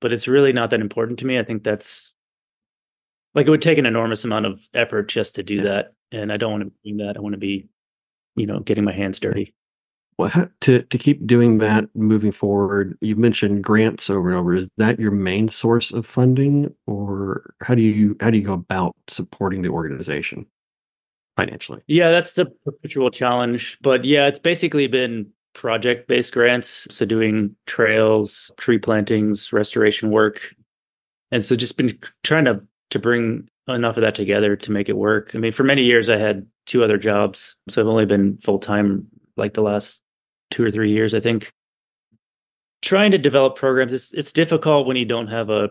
but 0.00 0.12
it's 0.12 0.28
really 0.28 0.52
not 0.52 0.70
that 0.70 0.80
important 0.80 1.18
to 1.18 1.26
me. 1.26 1.38
I 1.38 1.42
think 1.42 1.64
that's 1.64 2.14
like 3.34 3.48
it 3.48 3.50
would 3.50 3.62
take 3.62 3.78
an 3.78 3.86
enormous 3.86 4.24
amount 4.24 4.46
of 4.46 4.60
effort 4.72 5.08
just 5.08 5.34
to 5.34 5.42
do 5.42 5.62
that, 5.62 5.94
and 6.12 6.32
I 6.32 6.36
don't 6.36 6.52
want 6.52 6.62
to 6.62 6.70
be 6.70 6.76
doing 6.84 7.06
that. 7.06 7.16
I 7.16 7.20
want 7.20 7.32
to 7.32 7.38
be, 7.38 7.68
you 8.36 8.46
know, 8.46 8.60
getting 8.60 8.84
my 8.84 8.92
hands 8.92 9.18
dirty. 9.18 9.54
Well, 10.18 10.48
to 10.60 10.82
to 10.82 10.98
keep 10.98 11.26
doing 11.26 11.58
that 11.58 11.88
moving 11.94 12.32
forward, 12.32 12.96
you 13.00 13.16
mentioned 13.16 13.64
grants 13.64 14.08
over 14.08 14.28
and 14.28 14.38
over. 14.38 14.54
Is 14.54 14.68
that 14.76 15.00
your 15.00 15.10
main 15.10 15.48
source 15.48 15.90
of 15.90 16.06
funding, 16.06 16.72
or 16.86 17.54
how 17.62 17.74
do 17.74 17.82
you 17.82 18.16
how 18.20 18.30
do 18.30 18.38
you 18.38 18.44
go 18.44 18.52
about 18.52 18.94
supporting 19.08 19.62
the 19.62 19.70
organization 19.70 20.46
financially? 21.36 21.82
Yeah, 21.86 22.10
that's 22.10 22.34
the 22.34 22.46
perpetual 22.46 23.10
challenge. 23.10 23.78
But 23.80 24.04
yeah, 24.04 24.26
it's 24.26 24.38
basically 24.38 24.86
been 24.86 25.30
project 25.54 26.08
based 26.08 26.32
grants. 26.32 26.86
So 26.90 27.06
doing 27.06 27.56
trails, 27.66 28.50
tree 28.56 28.78
plantings, 28.78 29.52
restoration 29.52 30.10
work. 30.10 30.54
And 31.30 31.44
so 31.44 31.56
just 31.56 31.76
been 31.76 31.98
trying 32.22 32.44
to 32.44 32.62
to 32.90 32.98
bring 32.98 33.48
enough 33.66 33.96
of 33.96 34.02
that 34.02 34.14
together 34.14 34.54
to 34.56 34.70
make 34.70 34.88
it 34.88 34.96
work. 34.96 35.32
I 35.34 35.38
mean, 35.38 35.52
for 35.52 35.64
many 35.64 35.82
years 35.84 36.08
I 36.08 36.18
had 36.18 36.46
two 36.66 36.84
other 36.84 36.98
jobs. 36.98 37.58
So 37.68 37.80
I've 37.80 37.88
only 37.88 38.06
been 38.06 38.38
full 38.38 38.58
time 38.58 39.06
like 39.36 39.54
the 39.54 39.62
last 39.62 40.02
two 40.50 40.64
or 40.64 40.70
three 40.70 40.90
years, 40.90 41.14
I 41.14 41.20
think. 41.20 41.52
Trying 42.82 43.12
to 43.12 43.18
develop 43.18 43.56
programs, 43.56 43.92
it's 43.92 44.12
it's 44.12 44.32
difficult 44.32 44.86
when 44.86 44.96
you 44.96 45.06
don't 45.06 45.28
have 45.28 45.50
a 45.50 45.70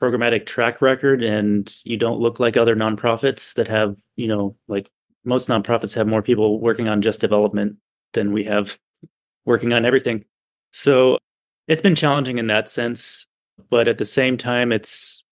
programmatic 0.00 0.46
track 0.46 0.82
record 0.82 1.22
and 1.22 1.74
you 1.84 1.96
don't 1.96 2.20
look 2.20 2.40
like 2.40 2.56
other 2.56 2.74
nonprofits 2.74 3.54
that 3.54 3.68
have, 3.68 3.96
you 4.16 4.26
know, 4.26 4.56
like 4.68 4.88
most 5.24 5.48
nonprofits 5.48 5.94
have 5.94 6.06
more 6.06 6.22
people 6.22 6.60
working 6.60 6.88
on 6.88 7.02
just 7.02 7.20
development 7.20 7.76
than 8.12 8.32
we 8.32 8.44
have 8.44 8.78
working 9.44 9.72
on 9.72 9.84
everything. 9.84 10.24
So 10.72 11.18
it's 11.68 11.82
been 11.82 11.94
challenging 11.94 12.38
in 12.38 12.48
that 12.48 12.68
sense, 12.68 13.26
but 13.70 13.88
at 13.88 13.98
the 13.98 14.04
same 14.04 14.36
time, 14.36 14.72
it's 14.72 15.22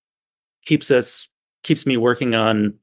keeps 0.65 0.91
us 0.91 1.29
keeps 1.63 1.87
me 1.87 1.97
working 1.97 2.35
on 2.35 2.75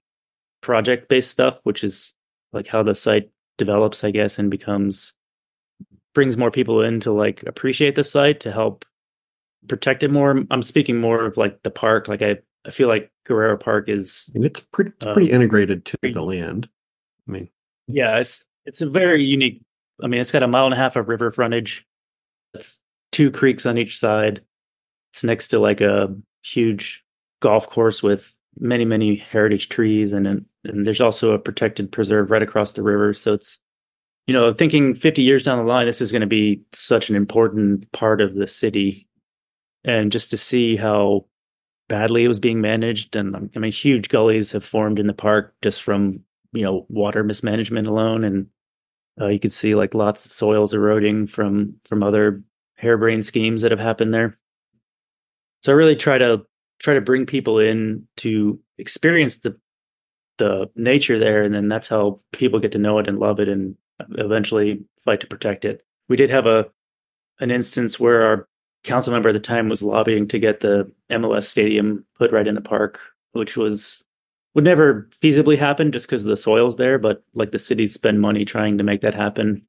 project 0.61 1.09
based 1.09 1.31
stuff, 1.31 1.57
which 1.63 1.83
is 1.83 2.13
like 2.53 2.67
how 2.67 2.83
the 2.83 2.95
site 2.95 3.29
develops, 3.57 4.03
I 4.03 4.11
guess, 4.11 4.39
and 4.39 4.51
becomes 4.51 5.13
brings 6.17 6.35
more 6.35 6.49
people 6.49 6.81
in 6.81 6.99
to 6.99 7.11
like 7.11 7.43
appreciate 7.43 7.95
the 7.95 8.03
site 8.03 8.39
to 8.39 8.51
help 8.51 8.85
protect 9.67 10.01
it 10.01 10.09
more. 10.09 10.43
I'm 10.49 10.63
speaking 10.63 10.99
more 10.99 11.23
of 11.23 11.37
like 11.37 11.61
the 11.61 11.69
park. 11.69 12.07
Like 12.07 12.23
I, 12.23 12.37
I 12.65 12.71
feel 12.71 12.87
like 12.87 13.11
Guerrero 13.27 13.55
Park 13.55 13.87
is 13.87 14.27
and 14.33 14.43
it's 14.43 14.59
pretty 14.59 14.93
it's 14.99 15.13
pretty 15.13 15.31
um, 15.31 15.35
integrated 15.35 15.85
to 15.85 15.97
the 16.01 16.23
land. 16.23 16.67
I 17.27 17.31
mean, 17.31 17.49
yeah, 17.85 18.17
it's 18.17 18.43
it's 18.65 18.81
a 18.81 18.89
very 18.89 19.23
unique 19.23 19.61
I 20.03 20.07
mean, 20.07 20.19
it's 20.19 20.31
got 20.31 20.41
a 20.41 20.47
mile 20.47 20.65
and 20.65 20.73
a 20.73 20.77
half 20.77 20.95
of 20.95 21.07
river 21.07 21.31
frontage. 21.31 21.85
It's 22.55 22.79
two 23.11 23.29
creeks 23.29 23.67
on 23.67 23.77
each 23.77 23.99
side. 23.99 24.41
It's 25.11 25.23
next 25.23 25.49
to 25.49 25.59
like 25.59 25.81
a 25.81 26.15
huge 26.43 27.03
golf 27.41 27.69
course 27.69 28.01
with 28.01 28.35
many, 28.59 28.85
many 28.85 29.17
heritage 29.17 29.69
trees, 29.69 30.13
and 30.13 30.25
and 30.25 30.87
there's 30.87 30.99
also 30.99 31.33
a 31.33 31.39
protected 31.39 31.91
preserve 31.91 32.31
right 32.31 32.41
across 32.41 32.71
the 32.71 32.81
river. 32.81 33.13
So 33.13 33.33
it's, 33.33 33.59
you 34.27 34.33
know, 34.33 34.53
thinking 34.53 34.93
50 34.93 35.23
years 35.23 35.45
down 35.45 35.57
the 35.57 35.63
line, 35.63 35.87
this 35.87 36.01
is 36.01 36.11
going 36.11 36.21
to 36.21 36.27
be 36.27 36.61
such 36.73 37.09
an 37.09 37.15
important 37.15 37.89
part 37.93 38.21
of 38.21 38.35
the 38.35 38.47
city, 38.47 39.07
and 39.85 40.11
just 40.11 40.29
to 40.31 40.37
see 40.37 40.75
how 40.75 41.25
badly 41.87 42.25
it 42.25 42.27
was 42.27 42.39
being 42.39 42.59
managed, 42.59 43.15
and 43.15 43.49
I 43.55 43.59
mean, 43.59 43.71
huge 43.71 44.09
gullies 44.09 44.51
have 44.51 44.65
formed 44.65 44.99
in 44.99 45.07
the 45.07 45.13
park 45.13 45.55
just 45.61 45.81
from 45.81 46.19
you 46.51 46.63
know 46.63 46.85
water 46.89 47.23
mismanagement 47.23 47.87
alone, 47.87 48.25
and 48.25 48.47
uh, 49.19 49.27
you 49.27 49.39
can 49.39 49.49
see 49.49 49.75
like 49.75 49.93
lots 49.93 50.25
of 50.25 50.31
soils 50.31 50.73
eroding 50.73 51.27
from 51.27 51.75
from 51.85 52.03
other 52.03 52.43
harebrained 52.75 53.25
schemes 53.25 53.61
that 53.61 53.71
have 53.71 53.79
happened 53.79 54.13
there. 54.13 54.37
So 55.63 55.71
I 55.71 55.75
really 55.75 55.95
try 55.95 56.17
to 56.17 56.45
try 56.79 56.93
to 56.93 57.01
bring 57.01 57.25
people 57.25 57.59
in 57.59 58.07
to 58.17 58.59
experience 58.77 59.37
the 59.37 59.57
the 60.37 60.69
nature 60.75 61.17
there, 61.17 61.43
and 61.43 61.55
then 61.55 61.69
that's 61.69 61.87
how 61.87 62.19
people 62.33 62.59
get 62.59 62.73
to 62.73 62.77
know 62.77 62.99
it 62.99 63.07
and 63.07 63.19
love 63.19 63.39
it, 63.39 63.47
and 63.47 63.75
eventually 64.11 64.83
fight 65.03 65.21
to 65.21 65.27
protect 65.27 65.65
it. 65.65 65.81
We 66.09 66.15
did 66.15 66.29
have 66.29 66.45
a 66.45 66.65
an 67.39 67.51
instance 67.51 67.99
where 67.99 68.23
our 68.23 68.47
council 68.83 69.13
member 69.13 69.29
at 69.29 69.33
the 69.33 69.39
time 69.39 69.69
was 69.69 69.83
lobbying 69.83 70.27
to 70.27 70.39
get 70.39 70.61
the 70.61 70.91
MLS 71.11 71.43
stadium 71.43 72.05
put 72.17 72.31
right 72.31 72.47
in 72.47 72.55
the 72.55 72.61
park, 72.61 72.99
which 73.33 73.57
was 73.57 74.03
would 74.55 74.63
never 74.63 75.07
feasibly 75.21 75.57
happen 75.57 75.91
just 75.91 76.07
because 76.07 76.23
the 76.23 76.37
soil's 76.37 76.77
there, 76.77 76.97
but 76.97 77.23
like 77.35 77.51
the 77.51 77.59
cities 77.59 77.93
spend 77.93 78.21
money 78.21 78.43
trying 78.43 78.77
to 78.77 78.83
make 78.83 79.01
that 79.01 79.13
happen. 79.13 79.61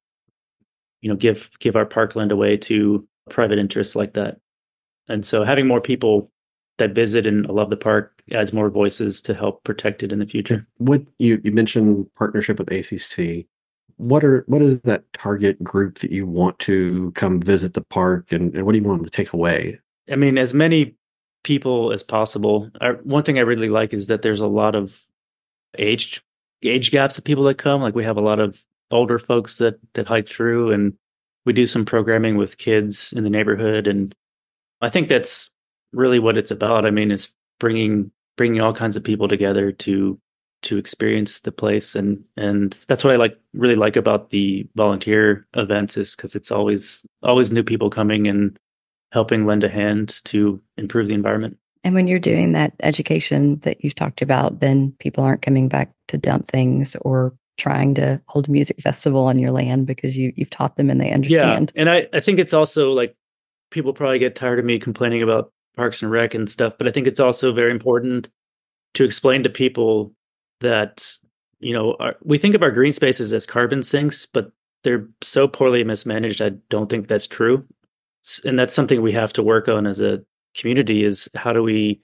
You 1.01 1.09
know, 1.09 1.15
give 1.15 1.49
give 1.59 1.75
our 1.75 1.85
parkland 1.85 2.31
away 2.31 2.57
to 2.57 3.07
private 3.29 3.59
interests 3.59 3.95
like 3.95 4.13
that. 4.13 4.39
And 5.07 5.25
so 5.25 5.43
having 5.43 5.67
more 5.67 5.81
people 5.81 6.31
that 6.77 6.95
visit 6.95 7.27
and 7.27 7.45
love 7.47 7.69
the 7.69 7.77
park 7.77 8.23
adds 8.31 8.53
more 8.53 8.69
voices 8.69 9.21
to 9.21 9.33
help 9.33 9.63
protect 9.63 10.01
it 10.01 10.11
in 10.11 10.19
the 10.19 10.25
future. 10.25 10.67
What 10.77 11.03
you, 11.19 11.39
you 11.43 11.51
mentioned 11.51 12.07
partnership 12.15 12.57
with 12.57 12.71
ACC. 12.71 13.45
What 13.99 14.23
are 14.23 14.43
what 14.47 14.61
is 14.61 14.81
that 14.81 15.03
target 15.13 15.63
group 15.63 15.99
that 15.99 16.11
you 16.11 16.25
want 16.25 16.57
to 16.59 17.11
come 17.15 17.41
visit 17.41 17.73
the 17.73 17.83
park 17.83 18.31
and, 18.31 18.55
and 18.55 18.65
what 18.65 18.71
do 18.71 18.79
you 18.79 18.83
want 18.83 18.99
them 18.99 19.05
to 19.05 19.11
take 19.11 19.33
away? 19.33 19.79
I 20.11 20.15
mean, 20.15 20.37
as 20.37 20.53
many 20.53 20.95
people 21.43 21.91
as 21.91 22.03
possible. 22.03 22.69
I, 22.81 22.91
one 23.03 23.23
thing 23.23 23.37
I 23.37 23.41
really 23.41 23.69
like 23.69 23.93
is 23.93 24.07
that 24.07 24.21
there's 24.21 24.41
a 24.41 24.47
lot 24.47 24.75
of 24.75 25.01
age 25.77 26.21
age 26.63 26.91
gaps 26.91 27.17
of 27.17 27.23
people 27.23 27.43
that 27.45 27.57
come. 27.57 27.81
Like 27.81 27.95
we 27.95 28.03
have 28.03 28.17
a 28.17 28.21
lot 28.21 28.39
of 28.39 28.63
older 28.91 29.19
folks 29.19 29.57
that 29.57 29.79
that 29.93 30.07
hike 30.07 30.27
through, 30.27 30.71
and 30.71 30.93
we 31.45 31.53
do 31.53 31.65
some 31.65 31.85
programming 31.85 32.37
with 32.37 32.57
kids 32.57 33.13
in 33.13 33.23
the 33.23 33.29
neighborhood. 33.29 33.87
And 33.87 34.13
I 34.81 34.89
think 34.89 35.09
that's 35.09 35.51
really 35.93 36.19
what 36.19 36.37
it's 36.37 36.51
about. 36.51 36.85
I 36.85 36.91
mean, 36.91 37.11
it's 37.11 37.29
bringing 37.59 38.11
bringing 38.37 38.61
all 38.61 38.73
kinds 38.73 38.95
of 38.95 39.03
people 39.03 39.27
together 39.27 39.71
to 39.71 40.19
to 40.61 40.77
experience 40.77 41.41
the 41.41 41.51
place 41.51 41.95
and 41.95 42.21
and 42.35 42.73
that's 42.87 43.03
what 43.03 43.13
i 43.13 43.15
like 43.15 43.39
really 43.53 43.75
like 43.75 43.95
about 43.95 44.29
the 44.29 44.67
volunteer 44.75 45.47
events 45.53 45.95
is 45.95 46.15
because 46.15 46.35
it's 46.35 46.51
always 46.51 47.05
always 47.23 47.51
new 47.51 47.63
people 47.63 47.89
coming 47.89 48.27
and 48.27 48.59
helping 49.11 49.45
lend 49.45 49.63
a 49.63 49.69
hand 49.69 50.21
to 50.25 50.61
improve 50.77 51.07
the 51.07 51.13
environment. 51.13 51.57
And 51.83 51.95
when 51.95 52.07
you're 52.07 52.19
doing 52.19 52.51
that 52.51 52.73
education 52.81 53.59
that 53.59 53.83
you've 53.83 53.95
talked 53.95 54.21
about, 54.21 54.59
then 54.59 54.93
people 54.99 55.23
aren't 55.23 55.41
coming 55.41 55.69
back 55.69 55.91
to 56.09 56.17
dump 56.17 56.47
things 56.47 56.95
or 57.01 57.33
trying 57.57 57.93
to 57.95 58.21
hold 58.27 58.47
a 58.47 58.51
music 58.51 58.79
festival 58.81 59.25
on 59.25 59.39
your 59.39 59.51
land 59.51 59.85
because 59.85 60.17
you 60.17 60.31
you've 60.35 60.49
taught 60.49 60.75
them 60.77 60.89
and 60.89 60.99
they 60.99 61.11
understand. 61.11 61.71
Yeah. 61.75 61.81
And 61.81 61.89
I, 61.89 62.07
I 62.13 62.19
think 62.19 62.39
it's 62.39 62.53
also 62.53 62.91
like 62.91 63.15
people 63.71 63.93
probably 63.93 64.19
get 64.19 64.35
tired 64.35 64.59
of 64.59 64.65
me 64.65 64.79
complaining 64.79 65.21
about 65.21 65.51
parks 65.75 66.01
and 66.01 66.11
rec 66.11 66.33
and 66.33 66.49
stuff, 66.49 66.73
but 66.77 66.87
I 66.87 66.91
think 66.91 67.07
it's 67.07 67.19
also 67.19 67.53
very 67.53 67.71
important 67.71 68.29
to 68.95 69.03
explain 69.03 69.43
to 69.43 69.49
people 69.49 70.13
that 70.61 71.11
you 71.59 71.73
know 71.73 71.95
our, 71.99 72.15
we 72.23 72.37
think 72.37 72.55
of 72.55 72.63
our 72.63 72.71
green 72.71 72.93
spaces 72.93 73.33
as 73.33 73.45
carbon 73.45 73.83
sinks, 73.83 74.25
but 74.25 74.51
they're 74.83 75.07
so 75.21 75.47
poorly 75.47 75.83
mismanaged. 75.83 76.41
I 76.41 76.49
don't 76.69 76.89
think 76.89 77.07
that's 77.07 77.27
true 77.27 77.65
and 78.45 78.57
that's 78.57 78.73
something 78.73 79.01
we 79.01 79.13
have 79.13 79.33
to 79.33 79.43
work 79.43 79.67
on 79.67 79.87
as 79.87 80.01
a 80.01 80.21
community 80.55 81.03
is 81.03 81.29
how 81.35 81.53
do 81.53 81.63
we 81.63 82.01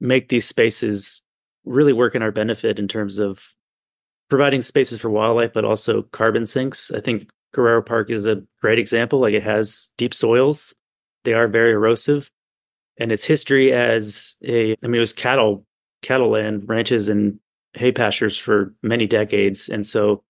make 0.00 0.28
these 0.28 0.46
spaces 0.46 1.20
really 1.64 1.92
work 1.92 2.14
in 2.14 2.22
our 2.22 2.32
benefit 2.32 2.78
in 2.78 2.88
terms 2.88 3.18
of 3.18 3.54
providing 4.28 4.62
spaces 4.62 5.00
for 5.00 5.10
wildlife 5.10 5.52
but 5.52 5.64
also 5.64 6.02
carbon 6.02 6.46
sinks 6.46 6.90
i 6.92 7.00
think 7.00 7.28
guerrero 7.52 7.82
park 7.82 8.10
is 8.10 8.26
a 8.26 8.42
great 8.60 8.78
example 8.78 9.20
like 9.20 9.34
it 9.34 9.42
has 9.42 9.88
deep 9.98 10.14
soils 10.14 10.74
they 11.24 11.34
are 11.34 11.48
very 11.48 11.72
erosive 11.72 12.30
and 12.98 13.12
its 13.12 13.24
history 13.24 13.72
as 13.72 14.36
a 14.44 14.72
i 14.82 14.86
mean 14.86 14.96
it 14.96 15.00
was 15.00 15.12
cattle 15.12 15.66
cattle 16.00 16.30
land 16.30 16.68
ranches 16.68 17.08
and 17.08 17.38
hay 17.74 17.92
pastures 17.92 18.36
for 18.36 18.74
many 18.82 19.06
decades 19.06 19.68
and 19.68 19.86
so 19.86 20.22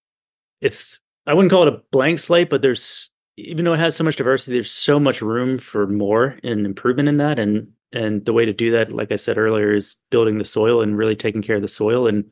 it's 0.61 1.01
i 1.27 1.35
wouldn't 1.35 1.51
call 1.51 1.67
it 1.67 1.75
a 1.75 1.83
blank 1.91 2.19
slate 2.19 2.51
but 2.51 2.63
there's 2.63 3.11
even 3.37 3.65
though 3.65 3.73
it 3.73 3.81
has 3.81 3.97
so 3.97 4.05
much 4.05 4.17
diversity, 4.17 4.57
there's 4.57 4.71
so 4.71 5.01
much 5.01 5.23
room 5.23 5.59
for 5.59 5.87
more 5.87 6.39
and 6.43 6.67
improvement 6.67 7.09
in 7.09 7.17
that. 7.19 7.39
And 7.39 7.69
and 7.93 8.25
the 8.25 8.33
way 8.33 8.45
to 8.45 8.53
do 8.53 8.71
that, 8.73 8.93
like 8.93 9.13
I 9.13 9.17
said 9.17 9.37
earlier, 9.39 9.75
is 9.75 9.97
building 10.11 10.39
the 10.39 10.45
soil 10.45 10.81
and 10.81 10.97
really 10.97 11.17
taking 11.17 11.43
care 11.43 11.57
of 11.57 11.63
the 11.63 11.69
soil. 11.69 12.07
And 12.07 12.25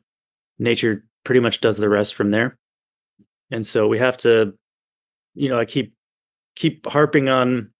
nature 0.57 1.05
pretty 1.23 1.39
much 1.39 1.61
does 1.61 1.77
the 1.77 1.89
rest 1.89 2.15
from 2.15 2.31
there. 2.31 2.57
And 3.51 3.65
so 3.65 3.87
we 3.87 3.99
have 3.99 4.17
to, 4.17 4.53
you 5.35 5.49
know, 5.49 5.59
I 5.59 5.65
keep 5.65 5.93
keep 6.55 6.85
harping 6.87 7.29
on 7.29 7.71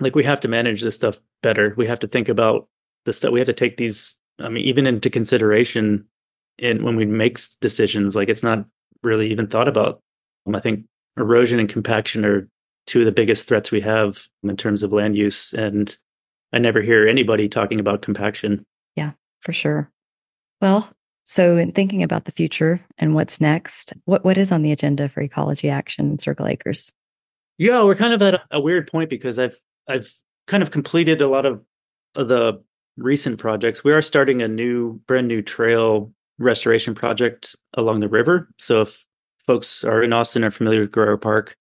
like 0.00 0.14
we 0.14 0.24
have 0.24 0.40
to 0.40 0.48
manage 0.48 0.82
this 0.82 0.94
stuff 0.94 1.18
better. 1.42 1.74
We 1.76 1.86
have 1.86 2.00
to 2.00 2.08
think 2.08 2.28
about 2.28 2.68
the 3.04 3.12
stuff. 3.12 3.32
We 3.32 3.40
have 3.40 3.46
to 3.46 3.52
take 3.52 3.76
these, 3.76 4.14
I 4.38 4.48
mean, 4.48 4.64
even 4.64 4.86
into 4.86 5.10
consideration 5.10 6.06
in 6.58 6.84
when 6.84 6.96
we 6.96 7.04
make 7.04 7.38
decisions. 7.60 8.16
Like 8.16 8.28
it's 8.28 8.42
not 8.42 8.64
really 9.02 9.30
even 9.30 9.46
thought 9.46 9.68
about. 9.68 10.02
Um, 10.46 10.54
I 10.54 10.60
think 10.60 10.84
erosion 11.16 11.58
and 11.58 11.68
compaction 11.68 12.24
are 12.24 12.48
two 12.86 13.00
of 13.00 13.06
the 13.06 13.12
biggest 13.12 13.48
threats 13.48 13.70
we 13.70 13.80
have 13.80 14.26
in 14.42 14.56
terms 14.56 14.82
of 14.82 14.92
land 14.92 15.16
use. 15.16 15.52
And 15.52 15.96
I 16.52 16.58
never 16.58 16.80
hear 16.80 17.06
anybody 17.06 17.48
talking 17.48 17.80
about 17.80 18.02
compaction. 18.02 18.64
Yeah, 18.94 19.12
for 19.40 19.52
sure. 19.52 19.90
Well, 20.60 20.88
so 21.24 21.56
in 21.56 21.72
thinking 21.72 22.02
about 22.02 22.24
the 22.24 22.32
future 22.32 22.80
and 22.98 23.14
what's 23.14 23.40
next, 23.40 23.92
what, 24.04 24.24
what 24.24 24.38
is 24.38 24.52
on 24.52 24.62
the 24.62 24.72
agenda 24.72 25.08
for 25.08 25.20
ecology 25.20 25.68
action 25.68 26.06
and 26.06 26.20
Circle 26.20 26.46
Acres? 26.46 26.92
Yeah, 27.58 27.82
we're 27.82 27.96
kind 27.96 28.12
of 28.12 28.22
at 28.22 28.42
a, 28.50 28.60
weird 28.60 28.90
point 28.90 29.10
because 29.10 29.38
I've 29.38 29.58
I've 29.88 30.12
kind 30.46 30.62
of 30.62 30.70
completed 30.70 31.22
a 31.22 31.28
lot 31.28 31.46
of 31.46 31.62
the 32.14 32.62
recent 32.98 33.38
projects. 33.38 33.82
We 33.82 33.92
are 33.92 34.02
starting 34.02 34.42
a 34.42 34.48
new 34.48 35.00
brand 35.06 35.26
new 35.26 35.40
trail 35.40 36.12
restoration 36.38 36.94
project 36.94 37.56
along 37.74 38.00
the 38.00 38.08
river. 38.08 38.48
So 38.58 38.82
if 38.82 39.04
folks 39.46 39.84
are 39.84 40.02
in 40.02 40.12
Austin 40.12 40.44
are 40.44 40.50
familiar 40.50 40.80
with 40.80 40.92
Guerrero 40.92 41.16
Park, 41.16 41.56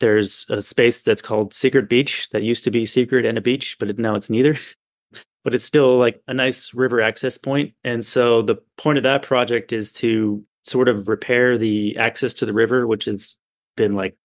there's 0.00 0.44
a 0.50 0.60
space 0.60 1.02
that's 1.02 1.22
called 1.22 1.54
Secret 1.54 1.88
Beach 1.88 2.28
that 2.32 2.42
used 2.42 2.64
to 2.64 2.70
be 2.70 2.84
secret 2.84 3.24
and 3.24 3.38
a 3.38 3.40
beach, 3.40 3.76
but 3.78 3.98
now 3.98 4.14
it's 4.14 4.30
neither. 4.30 4.56
but 5.44 5.54
it's 5.54 5.64
still 5.64 5.98
like 5.98 6.20
a 6.26 6.34
nice 6.34 6.74
river 6.74 7.00
access 7.00 7.38
point. 7.38 7.72
And 7.84 8.04
so 8.04 8.42
the 8.42 8.56
point 8.76 8.98
of 8.98 9.04
that 9.04 9.22
project 9.22 9.72
is 9.72 9.92
to 9.94 10.44
sort 10.64 10.88
of 10.88 11.08
repair 11.08 11.56
the 11.56 11.96
access 11.96 12.34
to 12.34 12.46
the 12.46 12.52
river, 12.52 12.86
which 12.86 13.04
has 13.04 13.36
been 13.76 13.94
like 13.94 14.16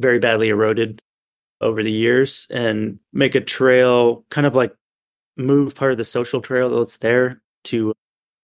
very 0.00 0.18
badly 0.18 0.48
eroded 0.48 1.00
over 1.60 1.82
the 1.82 1.92
years, 1.92 2.46
and 2.50 2.98
make 3.12 3.34
a 3.34 3.40
trail 3.40 4.24
kind 4.30 4.46
of 4.46 4.54
like 4.54 4.74
move 5.36 5.74
part 5.74 5.92
of 5.92 5.98
the 5.98 6.04
social 6.04 6.40
trail 6.40 6.68
that's 6.78 6.98
there 6.98 7.40
to 7.64 7.94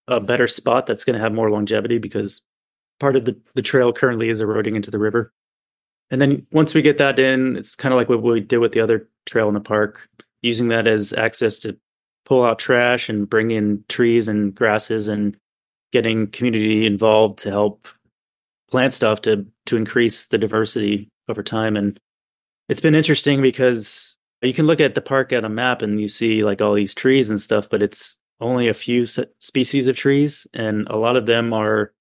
a 0.09 0.21
better 0.21 0.49
spot 0.49 0.87
that's 0.87 1.05
going 1.05 1.17
to 1.17 1.23
have 1.23 1.33
more 1.33 1.51
longevity 1.51 1.99
because 1.99 2.43
part 3.01 3.17
of 3.17 3.25
the, 3.25 3.39
the 3.55 3.63
trail 3.63 3.93
currently 3.93 4.29
is 4.29 4.41
eroding 4.41 4.77
into 4.77 4.91
the 4.91 4.99
river. 4.99 5.33
And 6.11 6.21
then 6.21 6.47
once 6.53 6.75
we 6.75 6.83
get 6.83 6.99
that 6.99 7.19
in, 7.19 7.57
it's 7.57 7.75
kind 7.75 7.93
of 7.93 7.97
like 7.97 8.09
what 8.09 8.23
we 8.23 8.41
did 8.41 8.59
with 8.59 8.73
the 8.73 8.81
other 8.81 9.09
trail 9.27 9.49
in 9.49 9.55
the 9.55 9.61
park, 9.61 10.09
using 10.43 10.69
that 10.69 10.87
as 10.87 11.13
access 11.13 11.59
to 11.61 11.77
pull 12.25 12.45
out 12.45 12.59
trash 12.59 13.09
and 13.09 13.29
bring 13.29 13.51
in 13.51 13.85
trees 13.89 14.29
and 14.29 14.55
grasses 14.55 15.09
and 15.09 15.37
getting 15.93 16.27
community 16.29 16.87
involved 16.87 17.39
to 17.41 17.51
help 17.51 17.89
plant 18.71 18.93
stuff 18.93 19.21
to 19.23 19.47
to 19.67 19.77
increase 19.77 20.27
the 20.27 20.39
diversity 20.39 21.09
over 21.29 21.43
time 21.43 21.77
and 21.77 22.01
it's 22.69 22.81
been 22.81 22.95
interesting 22.95 23.43
because 23.43 24.17
you 24.41 24.55
can 24.55 24.67
look 24.67 24.81
at 24.81 24.95
the 24.95 25.01
park 25.03 25.33
at 25.33 25.45
a 25.45 25.49
map 25.49 25.83
and 25.83 26.01
you 26.01 26.09
see 26.09 26.43
like 26.43 26.63
all 26.63 26.73
these 26.73 26.95
trees 26.95 27.29
and 27.29 27.41
stuff 27.41 27.69
but 27.69 27.83
it's 27.83 28.17
only 28.43 28.69
a 28.69 28.75
few 28.75 29.07
species 29.39 29.87
of 29.87 29.97
trees 29.97 30.47
and 30.53 30.87
a 30.89 30.97
lot 30.97 31.17
of 31.17 31.27
them 31.27 31.53
are 31.53 31.93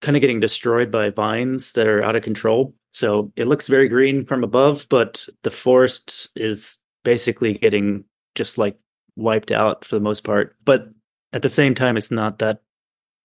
kind 0.00 0.16
of 0.16 0.20
getting 0.20 0.40
destroyed 0.40 0.90
by 0.90 1.10
vines 1.10 1.72
that 1.72 1.86
are 1.86 2.02
out 2.02 2.16
of 2.16 2.22
control. 2.22 2.74
So 2.92 3.32
it 3.36 3.46
looks 3.46 3.68
very 3.68 3.88
green 3.88 4.24
from 4.24 4.44
above 4.44 4.86
but 4.88 5.26
the 5.42 5.50
forest 5.50 6.28
is 6.36 6.78
basically 7.04 7.54
getting 7.54 8.04
just 8.34 8.58
like 8.58 8.78
wiped 9.16 9.50
out 9.50 9.84
for 9.84 9.96
the 9.96 10.02
most 10.02 10.24
part. 10.24 10.54
But 10.64 10.88
at 11.32 11.42
the 11.42 11.48
same 11.48 11.74
time 11.74 11.96
it's 11.96 12.10
not 12.10 12.38
that 12.38 12.62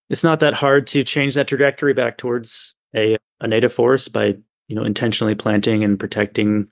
it's 0.09 0.23
not 0.23 0.39
that 0.39 0.53
hard 0.53 0.85
to 0.87 1.03
change 1.03 1.33
that 1.35 1.47
trajectory 1.47 1.93
back 1.93 2.17
towards 2.17 2.75
a, 2.95 3.17
a 3.41 3.47
native 3.47 3.73
forest 3.73 4.13
by 4.13 4.35
you 4.67 4.75
know 4.75 4.83
intentionally 4.83 5.35
planting 5.35 5.83
and 5.83 5.99
protecting 5.99 6.67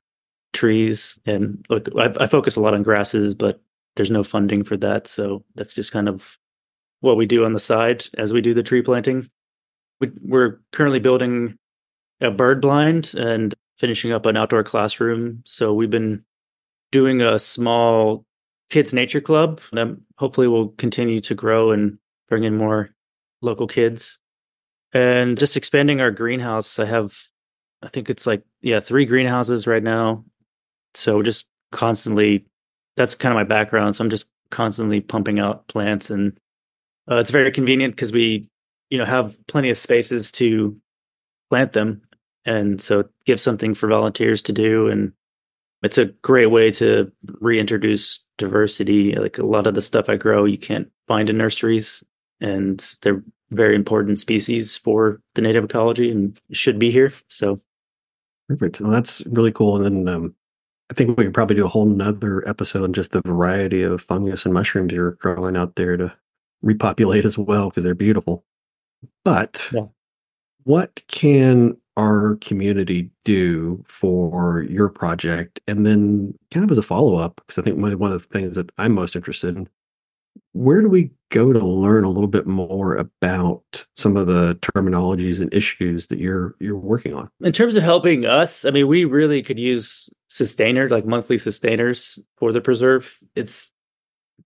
trees. 0.54 1.20
And 1.26 1.66
look 1.70 1.90
I, 1.98 2.14
I 2.20 2.28
focus 2.28 2.56
a 2.56 2.62
lot 2.62 2.74
on 2.74 2.84
grasses 2.84 3.34
but 3.34 3.63
there's 3.96 4.12
no 4.12 4.24
funding 4.24 4.64
for 4.64 4.78
that. 4.78 5.08
So 5.08 5.44
that's 5.56 5.74
just 5.74 5.92
kind 5.92 6.10
of 6.10 6.38
what 7.02 7.18
we 7.18 7.26
do 7.26 7.46
on 7.46 7.54
the 7.54 7.60
side 7.60 8.06
as 8.18 8.34
we 8.34 8.42
do 8.42 8.54
the 8.54 8.64
tree 8.64 8.82
planting. 8.82 9.28
We, 10.00 10.12
we're 10.22 10.60
currently 10.72 11.00
building 11.00 11.58
a 12.22 12.32
bird 12.32 12.62
blind 12.62 13.14
and 13.16 13.54
finishing 13.78 14.12
up 14.12 14.26
an 14.26 14.38
outdoor 14.38 14.64
classroom. 14.64 15.42
So 15.46 15.74
we've 15.74 15.90
been 15.90 16.24
doing 16.92 17.22
a 17.22 17.40
small 17.40 18.26
kids 18.70 18.94
nature 18.94 19.22
club 19.22 19.62
that 19.74 19.98
hopefully 20.18 20.48
will 20.48 20.70
continue 20.70 21.22
to 21.22 21.36
grow 21.36 21.72
and 21.72 21.98
bring 22.30 22.44
in 22.44 22.58
more 22.58 22.90
local 23.42 23.68
kids. 23.68 24.20
And 24.94 25.38
just 25.38 25.58
expanding 25.58 26.02
our 26.02 26.12
greenhouse 26.12 26.78
i 26.78 26.86
have 26.86 27.18
I 27.84 27.90
think 27.90 28.10
it's 28.10 28.26
like 28.26 28.44
yeah, 28.62 28.80
three 28.80 29.06
greenhouses 29.06 29.68
right 29.68 29.84
now. 29.84 30.24
So 30.94 31.22
just 31.22 31.46
constantly 31.72 32.46
that's 32.96 33.16
kind 33.16 33.32
of 33.32 33.36
my 33.36 33.44
background. 33.44 33.96
So 33.96 34.04
I'm 34.04 34.10
just 34.10 34.28
constantly 34.50 35.02
pumping 35.02 35.40
out 35.40 35.68
plants 35.68 36.10
and 36.10 36.38
uh, 37.10 37.16
it's 37.16 37.32
very 37.32 37.52
convenient 37.52 37.96
because 37.96 38.12
we 38.12 38.48
you 38.90 38.98
know 38.98 39.06
have 39.06 39.36
plenty 39.48 39.70
of 39.70 39.78
spaces 39.78 40.32
to 40.32 40.78
plant 41.50 41.74
them 41.74 42.00
and 42.46 42.80
so 42.80 43.04
give 43.26 43.40
something 43.40 43.74
for 43.74 43.88
volunteers 43.88 44.44
to 44.44 44.54
do 44.54 44.88
and 44.88 45.12
it's 45.82 45.98
a 45.98 46.06
great 46.06 46.48
way 46.48 46.70
to 46.70 47.12
reintroduce 47.42 48.20
diversity 48.38 49.16
like 49.16 49.40
a 49.40 49.46
lot 49.46 49.66
of 49.66 49.74
the 49.74 49.82
stuff 49.82 50.08
i 50.08 50.16
grow 50.16 50.46
you 50.46 50.58
can't 50.58 50.88
find 51.08 51.32
in 51.32 51.38
nurseries 51.38 52.04
and 52.40 52.96
they're 53.02 53.24
very 53.50 53.74
important 53.74 54.20
species 54.20 54.78
for 54.78 55.20
the 55.34 55.42
native 55.42 55.64
ecology 55.64 56.12
and 56.12 56.40
should 56.52 56.78
be 56.78 56.92
here 56.92 57.12
so 57.28 57.60
Perfect. 58.48 58.82
Well, 58.82 58.92
that's 58.92 59.26
really 59.28 59.52
cool. 59.52 59.84
And 59.84 60.06
then 60.06 60.14
um, 60.14 60.36
I 60.94 60.96
think 60.96 61.18
we 61.18 61.24
could 61.24 61.34
probably 61.34 61.56
do 61.56 61.66
a 61.66 61.70
whole 61.70 61.88
nother 61.88 62.48
episode 62.48 62.84
on 62.84 62.94
just 62.94 63.14
the 63.14 63.22
variety 63.24 63.82
of 63.82 64.00
fungus 64.00 64.46
and 64.46 64.54
mushrooms 64.54 64.94
you're 64.94 65.14
growing 65.14 65.58
out 65.58 65.76
there 65.76 65.98
to 65.98 66.14
repopulate 66.62 67.26
as 67.26 67.36
well 67.36 67.70
because 67.70 67.84
they're 67.84 67.96
beautiful. 67.96 68.46
But 69.26 69.72
yeah. 69.74 69.88
what 70.66 71.02
can 71.08 71.76
our 71.98 72.38
community 72.42 73.10
do 73.26 73.84
for 73.88 74.62
your 74.70 74.88
project? 74.88 75.60
And 75.68 75.84
then, 75.84 76.38
kind 76.52 76.64
of 76.64 76.70
as 76.70 76.78
a 76.78 76.84
follow 76.84 77.16
up, 77.16 77.38
because 77.38 77.58
I 77.58 77.64
think 77.64 77.80
one 77.80 78.12
of 78.12 78.22
the 78.22 78.28
things 78.28 78.54
that 78.54 78.70
I'm 78.78 78.94
most 78.94 79.16
interested 79.16 79.58
in 79.58 79.68
where 80.54 80.82
do 80.82 80.88
we 80.88 81.12
go 81.32 81.52
to 81.52 81.60
learn 81.60 82.04
a 82.04 82.10
little 82.10 82.28
bit 82.28 82.46
more 82.46 82.96
about 82.96 83.86
some 83.96 84.16
of 84.16 84.28
the 84.28 84.56
terminologies 84.56 85.42
and 85.42 85.54
issues 85.54 86.08
that 86.08 86.20
you're 86.20 86.56
you're 86.60 86.78
working 86.78 87.14
on? 87.14 87.30
In 87.42 87.52
terms 87.52 87.76
of 87.76 87.84
helping 87.84 88.26
us 88.26 88.66
i 88.66 88.72
mean 88.72 88.88
we 88.88 89.06
really 89.06 89.42
could 89.42 89.60
use 89.60 90.10
sustainer 90.28 90.90
like 90.90 91.06
monthly 91.06 91.38
sustainers 91.38 92.18
for 92.38 92.52
the 92.52 92.62
preserve. 92.62 93.20
It's 93.36 93.72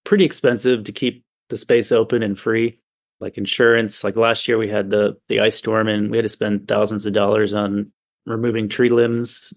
pretty 0.03 0.25
expensive 0.25 0.83
to 0.83 0.91
keep 0.91 1.23
the 1.49 1.57
space 1.57 1.91
open 1.91 2.23
and 2.23 2.37
free 2.37 2.79
like 3.19 3.37
insurance. 3.37 4.03
Like 4.03 4.15
last 4.15 4.47
year 4.47 4.57
we 4.57 4.69
had 4.69 4.89
the 4.89 5.17
the 5.27 5.39
ice 5.39 5.55
storm 5.55 5.87
and 5.87 6.11
we 6.11 6.17
had 6.17 6.23
to 6.23 6.29
spend 6.29 6.67
thousands 6.67 7.05
of 7.05 7.13
dollars 7.13 7.53
on 7.53 7.91
removing 8.25 8.67
tree 8.67 8.89
limbs. 8.89 9.53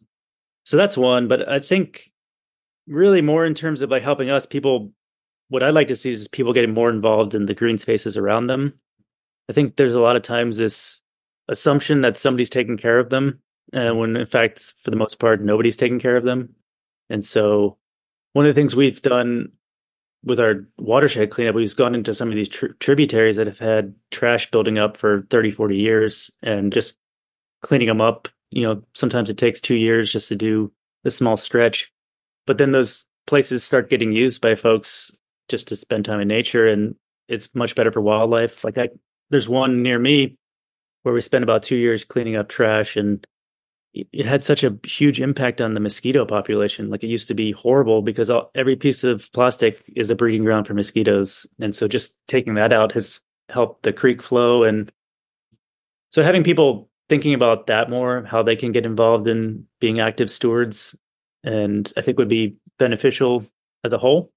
So 0.65 0.77
that's 0.77 0.97
one 0.97 1.27
but 1.27 1.49
i 1.49 1.59
think 1.59 2.13
really 2.87 3.23
more 3.23 3.45
in 3.45 3.55
terms 3.55 3.83
of 3.83 3.91
like 3.91 4.03
helping 4.03 4.31
us 4.31 4.47
people 4.47 4.93
what 5.51 5.65
I'd 5.65 5.75
like 5.75 5.89
to 5.89 5.97
see 5.97 6.11
is 6.11 6.29
people 6.29 6.53
getting 6.53 6.73
more 6.73 6.89
involved 6.89 7.35
in 7.35 7.47
the 7.47 7.55
green 7.55 7.77
spaces 7.77 8.17
around 8.17 8.47
them. 8.47 8.73
I 9.49 9.53
think 9.53 9.77
there's 9.77 9.95
a 9.95 10.01
lot 10.01 10.17
of 10.17 10.23
times 10.23 10.57
this 10.57 11.01
assumption 11.49 12.01
that 12.03 12.17
somebody's 12.17 12.51
taking 12.51 12.79
care 12.79 12.99
of 13.01 13.11
them, 13.11 13.41
and 13.73 13.99
when 13.99 14.17
in 14.17 14.27
fact, 14.27 14.61
for 14.83 14.91
the 14.91 14.97
most 14.97 15.19
part, 15.19 15.43
nobody's 15.43 15.77
taking 15.77 15.99
care 15.99 16.17
of 16.17 16.25
them. 16.25 16.55
And 17.11 17.25
so, 17.25 17.77
one 18.33 18.47
of 18.47 18.55
the 18.55 18.61
things 18.61 18.77
we've 18.77 19.03
done 19.03 19.51
with 20.23 20.39
our 20.39 20.67
watershed 20.79 21.31
cleanup, 21.31 21.57
we've 21.57 21.75
gone 21.75 21.97
into 21.97 22.15
some 22.15 22.29
of 22.29 22.37
these 22.37 22.49
tri- 22.49 22.69
tributaries 22.79 23.37
that 23.37 23.49
have 23.49 23.59
had 23.59 23.95
trash 24.13 24.49
building 24.53 24.79
up 24.79 24.97
for 24.97 25.27
30, 25.31 25.51
40 25.51 25.77
years 25.77 26.31
and 26.43 26.73
just 26.73 26.97
cleaning 27.63 27.89
them 27.89 28.01
up. 28.01 28.29
You 28.51 28.63
know, 28.63 28.83
sometimes 28.95 29.31
it 29.31 29.39
takes 29.39 29.61
two 29.61 29.77
years 29.77 30.13
just 30.13 30.29
to 30.29 30.37
do 30.37 30.71
a 31.05 31.11
small 31.11 31.37
stretch. 31.37 31.93
But 32.47 32.59
then 32.59 32.71
those 32.71 33.07
places 33.27 33.65
start 33.65 33.91
getting 33.91 34.13
used 34.13 34.41
by 34.41 34.55
folks 34.55 35.13
just 35.51 35.69
to 35.69 35.77
spend 35.77 36.05
time 36.05 36.21
in 36.21 36.29
nature 36.29 36.67
and 36.67 36.95
it's 37.29 37.55
much 37.55 37.75
better 37.75 37.93
for 37.93 38.01
wildlife 38.01 38.65
like 38.65 38.79
I, 38.79 38.89
there's 39.31 39.49
one 39.49 39.83
near 39.83 39.99
me 39.99 40.37
where 41.03 41.15
we 41.15 41.21
spent 41.21 41.45
about 41.45 41.63
two 41.63 41.77
years 41.77 42.05
cleaning 42.05 42.37
up 42.37 42.49
trash 42.49 42.97
and 42.97 43.27
it 43.93 44.25
had 44.25 44.45
such 44.45 44.63
a 44.63 44.79
huge 44.85 45.21
impact 45.21 45.61
on 45.61 45.75
the 45.75 45.81
mosquito 45.81 46.25
population 46.25 46.91
like 46.91 47.03
it 47.03 47.09
used 47.09 47.29
to 47.29 47.35
be 47.35 47.53
horrible 47.53 48.03
because 48.03 48.31
all, 48.31 48.51
every 48.55 48.77
piece 48.77 49.05
of 49.05 49.31
plastic 49.33 49.83
is 49.97 50.11
a 50.11 50.15
breeding 50.15 50.45
ground 50.45 50.67
for 50.67 50.75
mosquitoes 50.75 51.47
and 51.61 51.75
so 51.75 51.89
just 51.89 52.17
taking 52.29 52.55
that 52.55 52.73
out 52.73 52.93
has 52.93 53.21
helped 53.49 53.83
the 53.83 53.93
creek 53.93 54.23
flow 54.23 54.63
and 54.63 54.93
so 56.11 56.23
having 56.23 56.43
people 56.43 56.91
thinking 57.11 57.35
about 57.35 57.67
that 57.67 57.91
more, 57.91 58.25
how 58.25 58.43
they 58.43 58.57
can 58.57 58.73
get 58.73 58.87
involved 58.87 59.27
in 59.29 59.67
being 59.81 60.01
active 60.01 60.31
stewards, 60.31 60.95
and 61.43 61.93
I 61.97 62.03
think 62.03 62.19
would 62.19 62.29
be 62.29 62.57
beneficial 62.79 63.45
as 63.85 63.93
a 63.93 63.99
whole. 63.99 64.33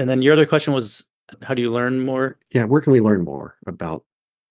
And 0.00 0.08
then 0.08 0.22
your 0.22 0.32
other 0.32 0.46
question 0.46 0.72
was, 0.72 1.06
how 1.42 1.52
do 1.52 1.60
you 1.60 1.70
learn 1.70 2.00
more? 2.00 2.38
Yeah, 2.52 2.64
where 2.64 2.80
can 2.80 2.94
we 2.94 3.02
learn 3.02 3.22
more 3.22 3.56
about, 3.66 4.02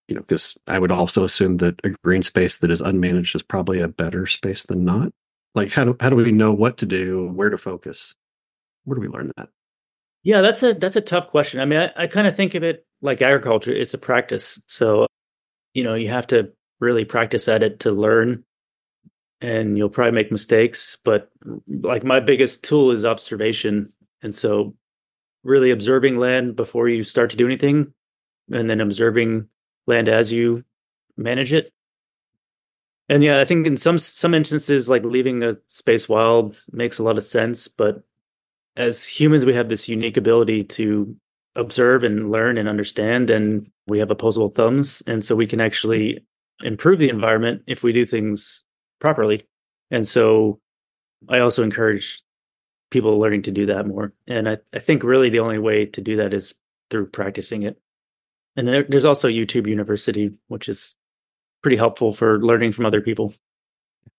you 0.08 0.14
know, 0.14 0.22
because 0.22 0.56
I 0.68 0.78
would 0.78 0.92
also 0.92 1.24
assume 1.24 1.58
that 1.58 1.84
a 1.84 1.90
green 2.04 2.22
space 2.22 2.60
that 2.60 2.70
is 2.70 2.84
unmanaged 2.84 3.34
is 3.34 3.42
probably 3.42 3.80
a 3.80 3.88
better 3.88 4.28
space 4.28 4.62
than 4.62 4.86
not. 4.86 5.12
Like, 5.56 5.72
how 5.72 5.86
do 5.86 5.98
how 6.00 6.12
do 6.12 6.16
we 6.16 6.32
know 6.32 6.54
what 6.54 6.78
to 6.78 6.86
do, 6.86 7.32
where 7.34 7.50
to 7.50 7.58
focus? 7.58 8.14
Where 8.84 8.94
do 8.94 9.02
we 9.02 9.08
learn 9.08 9.32
that? 9.38 9.50
Yeah, 10.22 10.42
that's 10.42 10.62
a 10.62 10.76
that's 10.76 10.96
a 10.96 11.02
tough 11.02 11.30
question. 11.30 11.60
I 11.62 11.66
mean, 11.66 11.80
I, 11.80 12.04
I 12.04 12.06
kind 12.06 12.28
of 12.28 12.36
think 12.36 12.54
of 12.54 12.62
it 12.62 12.86
like 13.02 13.24
agriculture; 13.24 13.74
it's 13.74 13.96
a 13.96 13.98
practice. 13.98 14.62
So, 14.68 15.08
you 15.74 15.84
know, 15.84 15.96
you 15.96 16.10
have 16.10 16.28
to 16.28 16.52
really 16.80 17.06
practice 17.06 17.48
at 17.48 17.64
it 17.64 17.80
to 17.80 17.92
learn, 17.92 18.44
and 19.42 19.80
you'll 19.80 19.90
probably 19.90 20.12
make 20.12 20.32
mistakes. 20.32 21.00
But 21.04 21.32
like 21.68 22.04
my 22.04 22.20
biggest 22.20 22.64
tool 22.64 22.92
is 22.92 23.04
observation, 23.04 23.92
and 24.22 24.36
so 24.36 24.76
really 25.44 25.72
observing 25.72 26.18
land 26.18 26.56
before 26.56 26.90
you 26.90 27.04
start 27.04 27.30
to 27.32 27.38
do 27.38 27.46
anything, 27.46 27.94
and 28.52 28.70
then 28.70 28.82
observing 28.82 29.48
land 29.88 30.10
as 30.10 30.32
you 30.32 30.64
manage 31.18 31.54
it. 31.54 31.72
And 33.08 33.24
yeah, 33.24 33.40
I 33.40 33.46
think 33.46 33.66
in 33.66 33.78
some 33.78 33.98
some 33.98 34.34
instances, 34.34 34.90
like 34.90 35.04
leaving 35.04 35.44
a 35.44 35.58
space 35.70 36.08
wild 36.08 36.62
makes 36.72 37.00
a 37.00 37.04
lot 37.04 37.18
of 37.18 37.24
sense, 37.24 37.68
but 37.68 38.04
as 38.76 39.06
humans, 39.06 39.46
we 39.46 39.54
have 39.54 39.68
this 39.68 39.90
unique 39.90 40.16
ability 40.16 40.64
to 40.64 41.16
observe 41.56 42.04
and 42.04 42.32
learn 42.32 42.58
and 42.58 42.70
understand, 42.70 43.30
and 43.30 43.70
we 43.88 44.00
have 44.00 44.12
opposable 44.12 44.50
thumbs. 44.50 45.04
And 45.08 45.26
so 45.26 45.36
we 45.36 45.48
can 45.48 45.60
actually 45.60 46.26
improve 46.62 47.00
the 47.00 47.10
environment 47.10 47.64
if 47.68 47.84
we 47.84 47.92
do 47.92 48.06
things 48.06 48.64
properly. 49.00 49.46
And 49.92 50.08
so 50.08 50.60
I 51.28 51.40
also 51.40 51.64
encourage 51.64 52.22
people 52.90 53.20
learning 53.20 53.44
to 53.44 53.52
do 53.52 53.66
that 53.68 53.88
more. 53.88 54.14
And 54.28 54.50
I, 54.50 54.58
I 54.74 54.80
think 54.80 55.04
really 55.04 55.30
the 55.30 55.40
only 55.40 55.60
way 55.60 55.86
to 55.86 56.02
do 56.02 56.18
that 56.18 56.34
is 56.34 56.56
through 56.90 57.08
practicing 57.08 57.64
it. 57.64 57.80
And 58.56 58.68
there, 58.68 58.84
there's 58.84 59.06
also 59.06 59.28
YouTube 59.28 59.68
University, 59.68 60.32
which 60.48 60.68
is 60.68 60.96
pretty 61.62 61.78
helpful 61.78 62.12
for 62.14 62.40
learning 62.40 62.72
from 62.72 62.86
other 62.86 63.02
people. 63.02 63.34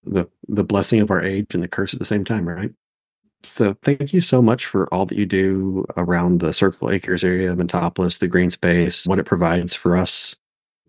The 0.04 0.26
the 0.48 0.64
blessing 0.64 1.00
of 1.00 1.10
our 1.10 1.20
age 1.20 1.52
and 1.52 1.62
the 1.62 1.68
curse 1.68 1.92
at 1.92 1.98
the 1.98 2.06
same 2.06 2.24
time, 2.24 2.48
right? 2.48 2.70
So 3.42 3.74
thank 3.82 4.12
you 4.12 4.20
so 4.20 4.42
much 4.42 4.66
for 4.66 4.92
all 4.92 5.06
that 5.06 5.16
you 5.16 5.26
do 5.26 5.84
around 5.96 6.40
the 6.40 6.52
Circle 6.52 6.90
Acres 6.90 7.24
area 7.24 7.50
of 7.50 7.58
Montopolis, 7.58 8.18
the 8.18 8.28
green 8.28 8.50
space, 8.50 9.06
what 9.06 9.18
it 9.18 9.24
provides 9.26 9.74
for 9.74 9.96
us, 9.96 10.36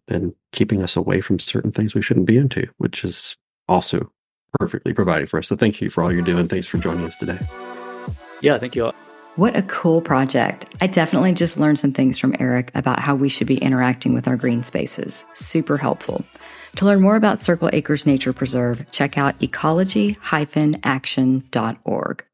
and 0.07 0.33
keeping 0.51 0.83
us 0.83 0.95
away 0.95 1.21
from 1.21 1.39
certain 1.39 1.71
things 1.71 1.95
we 1.95 2.01
shouldn't 2.01 2.25
be 2.25 2.37
into, 2.37 2.67
which 2.77 3.03
is 3.05 3.37
also 3.67 4.11
perfectly 4.59 4.93
provided 4.93 5.29
for 5.29 5.39
us. 5.39 5.47
So 5.47 5.55
thank 5.55 5.81
you 5.81 5.89
for 5.89 6.03
all 6.03 6.11
you're 6.11 6.21
doing. 6.21 6.47
Thanks 6.47 6.67
for 6.67 6.77
joining 6.77 7.05
us 7.05 7.17
today. 7.17 7.39
Yeah, 8.41 8.57
thank 8.57 8.75
you 8.75 8.85
all. 8.85 8.93
What 9.37 9.55
a 9.55 9.61
cool 9.63 10.01
project. 10.01 10.65
I 10.81 10.87
definitely 10.87 11.33
just 11.33 11.57
learned 11.57 11.79
some 11.79 11.93
things 11.93 12.19
from 12.19 12.35
Eric 12.37 12.69
about 12.75 12.99
how 12.99 13.15
we 13.15 13.29
should 13.29 13.47
be 13.47 13.57
interacting 13.57 14.13
with 14.13 14.27
our 14.27 14.35
green 14.35 14.63
spaces. 14.63 15.25
Super 15.33 15.77
helpful. 15.77 16.25
To 16.75 16.85
learn 16.85 17.01
more 17.01 17.15
about 17.15 17.39
Circle 17.39 17.69
Acres 17.71 18.05
Nature 18.05 18.33
Preserve, 18.33 18.85
check 18.91 19.17
out 19.17 19.41
ecology-action.org. 19.41 22.25